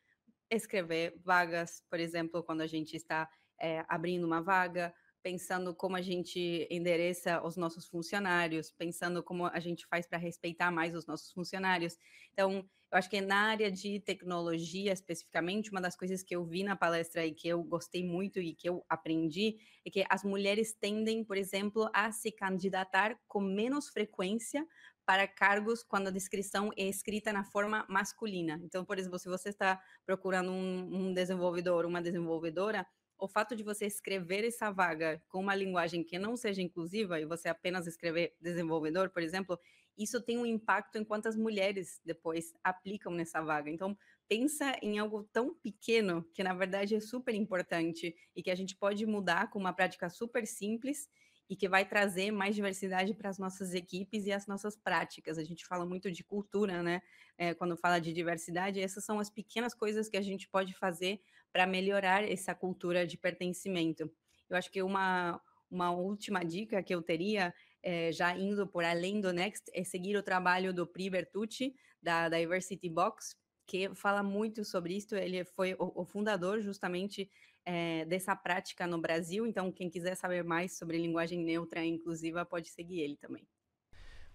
[0.49, 3.29] escrever vagas, por exemplo, quando a gente está
[3.59, 4.93] é, abrindo uma vaga,
[5.23, 10.71] pensando como a gente endereça os nossos funcionários, pensando como a gente faz para respeitar
[10.71, 11.97] mais os nossos funcionários.
[12.33, 16.63] Então, eu acho que na área de tecnologia, especificamente, uma das coisas que eu vi
[16.63, 20.73] na palestra e que eu gostei muito e que eu aprendi é que as mulheres
[20.73, 24.65] tendem, por exemplo, a se candidatar com menos frequência
[25.05, 28.59] para cargos quando a descrição é escrita na forma masculina.
[28.63, 32.85] Então, por exemplo, se você está procurando um, um desenvolvedor, uma desenvolvedora,
[33.17, 37.25] o fato de você escrever essa vaga com uma linguagem que não seja inclusiva e
[37.25, 39.59] você apenas escrever desenvolvedor, por exemplo,
[39.97, 43.69] isso tem um impacto em quantas mulheres depois aplicam nessa vaga.
[43.69, 43.97] Então,
[44.27, 48.75] pensa em algo tão pequeno que na verdade é super importante e que a gente
[48.75, 51.09] pode mudar com uma prática super simples
[51.49, 55.37] e que vai trazer mais diversidade para as nossas equipes e as nossas práticas.
[55.37, 57.01] A gente fala muito de cultura, né?
[57.37, 61.21] É, quando fala de diversidade, essas são as pequenas coisas que a gente pode fazer
[61.51, 64.11] para melhorar essa cultura de pertencimento.
[64.49, 69.21] Eu acho que uma, uma última dica que eu teria, é, já indo por além
[69.21, 73.35] do Next, é seguir o trabalho do Pri Bertucci, da Diversity Box,
[73.65, 75.15] que fala muito sobre isso.
[75.15, 77.29] Ele foi o, o fundador justamente
[77.67, 79.45] é, dessa prática no Brasil.
[79.45, 83.45] Então, quem quiser saber mais sobre linguagem neutra e inclusiva, pode seguir ele também.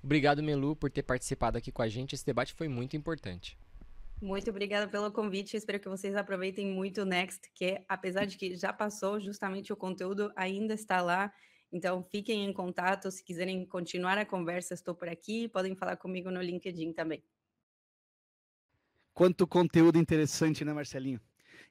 [0.02, 2.14] Obrigado, Melu, por ter participado aqui com a gente.
[2.14, 3.58] Esse debate foi muito importante.
[4.20, 5.56] Muito obrigada pelo convite.
[5.56, 9.76] Espero que vocês aproveitem muito o Next, que apesar de que já passou, justamente o
[9.76, 11.32] conteúdo ainda está lá.
[11.72, 13.10] Então, fiquem em contato.
[13.10, 15.48] Se quiserem continuar a conversa, estou por aqui.
[15.48, 17.24] Podem falar comigo no LinkedIn também.
[19.14, 21.20] Quanto conteúdo interessante, né, Marcelinho?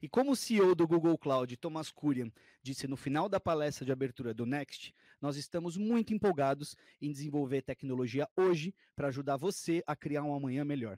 [0.02, 2.32] E como o CEO do Google Cloud, Thomas Kurian,
[2.64, 7.62] disse no final da palestra de abertura do Next, nós estamos muito empolgados em desenvolver
[7.62, 10.98] tecnologia hoje para ajudar você a criar um amanhã melhor.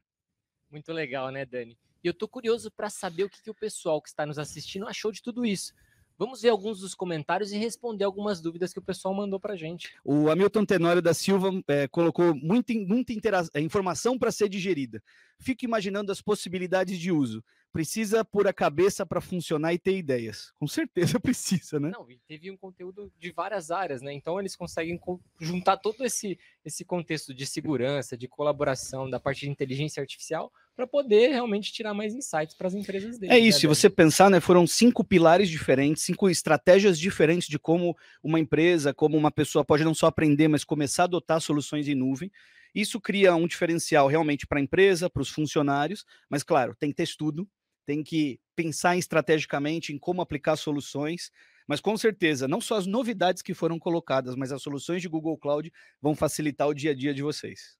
[0.71, 1.77] Muito legal, né, Dani?
[2.01, 4.87] E eu estou curioso para saber o que, que o pessoal que está nos assistindo
[4.87, 5.73] achou de tudo isso.
[6.17, 9.93] Vamos ver alguns dos comentários e responder algumas dúvidas que o pessoal mandou para gente.
[10.05, 13.13] O Hamilton Tenório da Silva é, colocou muita, muita
[13.53, 15.03] é, informação para ser digerida.
[15.39, 17.43] Fico imaginando as possibilidades de uso.
[17.73, 20.53] Precisa pôr a cabeça para funcionar e ter ideias.
[20.59, 21.89] Com certeza precisa, né?
[21.91, 24.13] Não, e teve um conteúdo de várias áreas, né?
[24.13, 24.99] Então eles conseguem
[25.39, 30.85] juntar todo esse, esse contexto de segurança, de colaboração, da parte de inteligência artificial, para
[30.85, 33.35] poder realmente tirar mais insights para as empresas deles.
[33.35, 37.57] É isso, né, se você pensar, né, foram cinco pilares diferentes, cinco estratégias diferentes de
[37.57, 41.87] como uma empresa, como uma pessoa pode não só aprender, mas começar a adotar soluções
[41.87, 42.31] em nuvem.
[42.73, 46.95] Isso cria um diferencial realmente para a empresa, para os funcionários, mas claro, tem que
[46.95, 47.47] ter estudo,
[47.85, 51.31] tem que pensar estrategicamente em como aplicar soluções,
[51.67, 55.37] mas com certeza, não só as novidades que foram colocadas, mas as soluções de Google
[55.37, 55.71] Cloud
[56.01, 57.77] vão facilitar o dia a dia de vocês.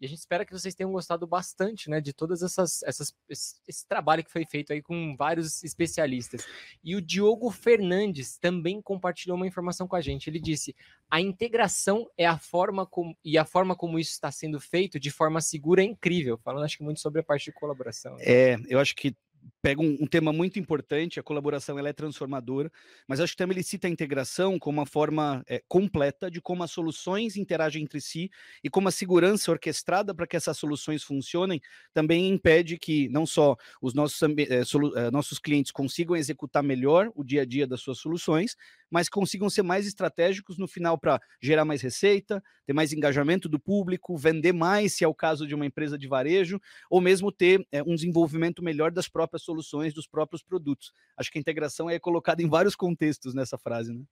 [0.00, 3.86] E a gente espera que vocês tenham gostado bastante, né, de todas essas, essas esse,
[3.86, 6.46] trabalho que foi feito aí com vários especialistas.
[6.84, 10.28] E o Diogo Fernandes também compartilhou uma informação com a gente.
[10.30, 10.74] Ele disse:
[11.10, 15.10] a integração é a forma como e a forma como isso está sendo feito de
[15.10, 16.38] forma segura é incrível.
[16.38, 18.16] Falando acho que muito sobre a parte de colaboração.
[18.16, 18.24] Né?
[18.24, 19.16] É, eu acho que
[19.60, 22.70] pega um, um, tema muito importante, a colaboração ela é transformadora,
[23.06, 26.62] mas acho que também ele cita a integração como uma forma é, completa de como
[26.62, 28.30] as soluções interagem entre si
[28.62, 31.60] e como a segurança orquestrada para que essas soluções funcionem
[31.92, 37.10] também impede que não só os nossos, é, solu, é, nossos clientes consigam executar melhor
[37.14, 38.56] o dia a dia das suas soluções,
[38.90, 43.58] mas consigam ser mais estratégicos no final para gerar mais receita, ter mais engajamento do
[43.58, 47.66] público, vender mais, se é o caso de uma empresa de varejo, ou mesmo ter
[47.72, 50.92] é, um desenvolvimento melhor das próprias soluções, dos próprios produtos.
[51.16, 54.04] Acho que a integração é colocada em vários contextos nessa frase, né?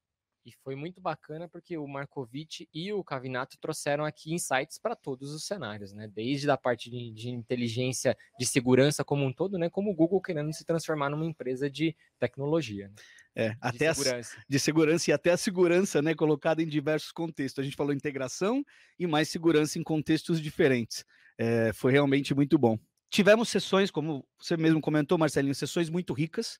[0.44, 5.32] E foi muito bacana porque o Markovic e o Cavinato trouxeram aqui insights para todos
[5.32, 6.06] os cenários, né?
[6.06, 9.68] Desde a parte de, de, inteligência, de segurança como um todo, né?
[9.68, 12.86] Como o Google querendo se transformar numa empresa de tecnologia.
[12.86, 12.94] Né?
[13.34, 14.36] É, de até segurança.
[14.38, 17.60] A, de segurança e até a segurança, né, colocada em diversos contextos.
[17.60, 18.64] A gente falou integração
[18.96, 21.04] e mais segurança em contextos diferentes.
[21.36, 22.78] É, foi realmente muito bom.
[23.10, 26.58] Tivemos sessões, como você mesmo comentou, Marcelinho, sessões muito ricas,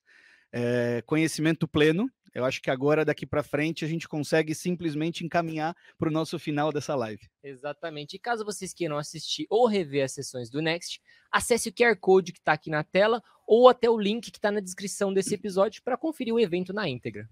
[0.51, 2.09] é, conhecimento pleno.
[2.33, 6.37] Eu acho que agora, daqui para frente, a gente consegue simplesmente encaminhar para o nosso
[6.37, 7.27] final dessa live.
[7.43, 8.15] Exatamente.
[8.15, 12.31] E caso vocês queiram assistir ou rever as sessões do Next, acesse o QR Code
[12.31, 15.81] que está aqui na tela ou até o link que está na descrição desse episódio
[15.81, 17.27] para conferir o evento na íntegra.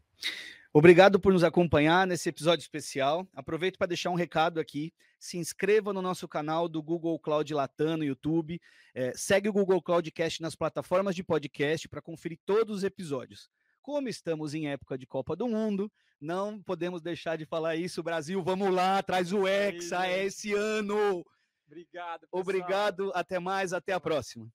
[0.78, 3.26] Obrigado por nos acompanhar nesse episódio especial.
[3.34, 4.93] Aproveito para deixar um recado aqui.
[5.17, 8.59] Se inscreva no nosso canal do Google Cloud Latam no YouTube.
[8.93, 13.49] É, segue o Google Cloudcast nas plataformas de podcast para conferir todos os episódios.
[13.82, 18.03] Como estamos em época de Copa do Mundo, não podemos deixar de falar isso.
[18.03, 21.26] Brasil, vamos lá, traz o Hexa, é esse ano.
[21.65, 22.19] Obrigado.
[22.19, 22.41] Pessoal.
[22.41, 24.51] Obrigado, até mais, até a próxima.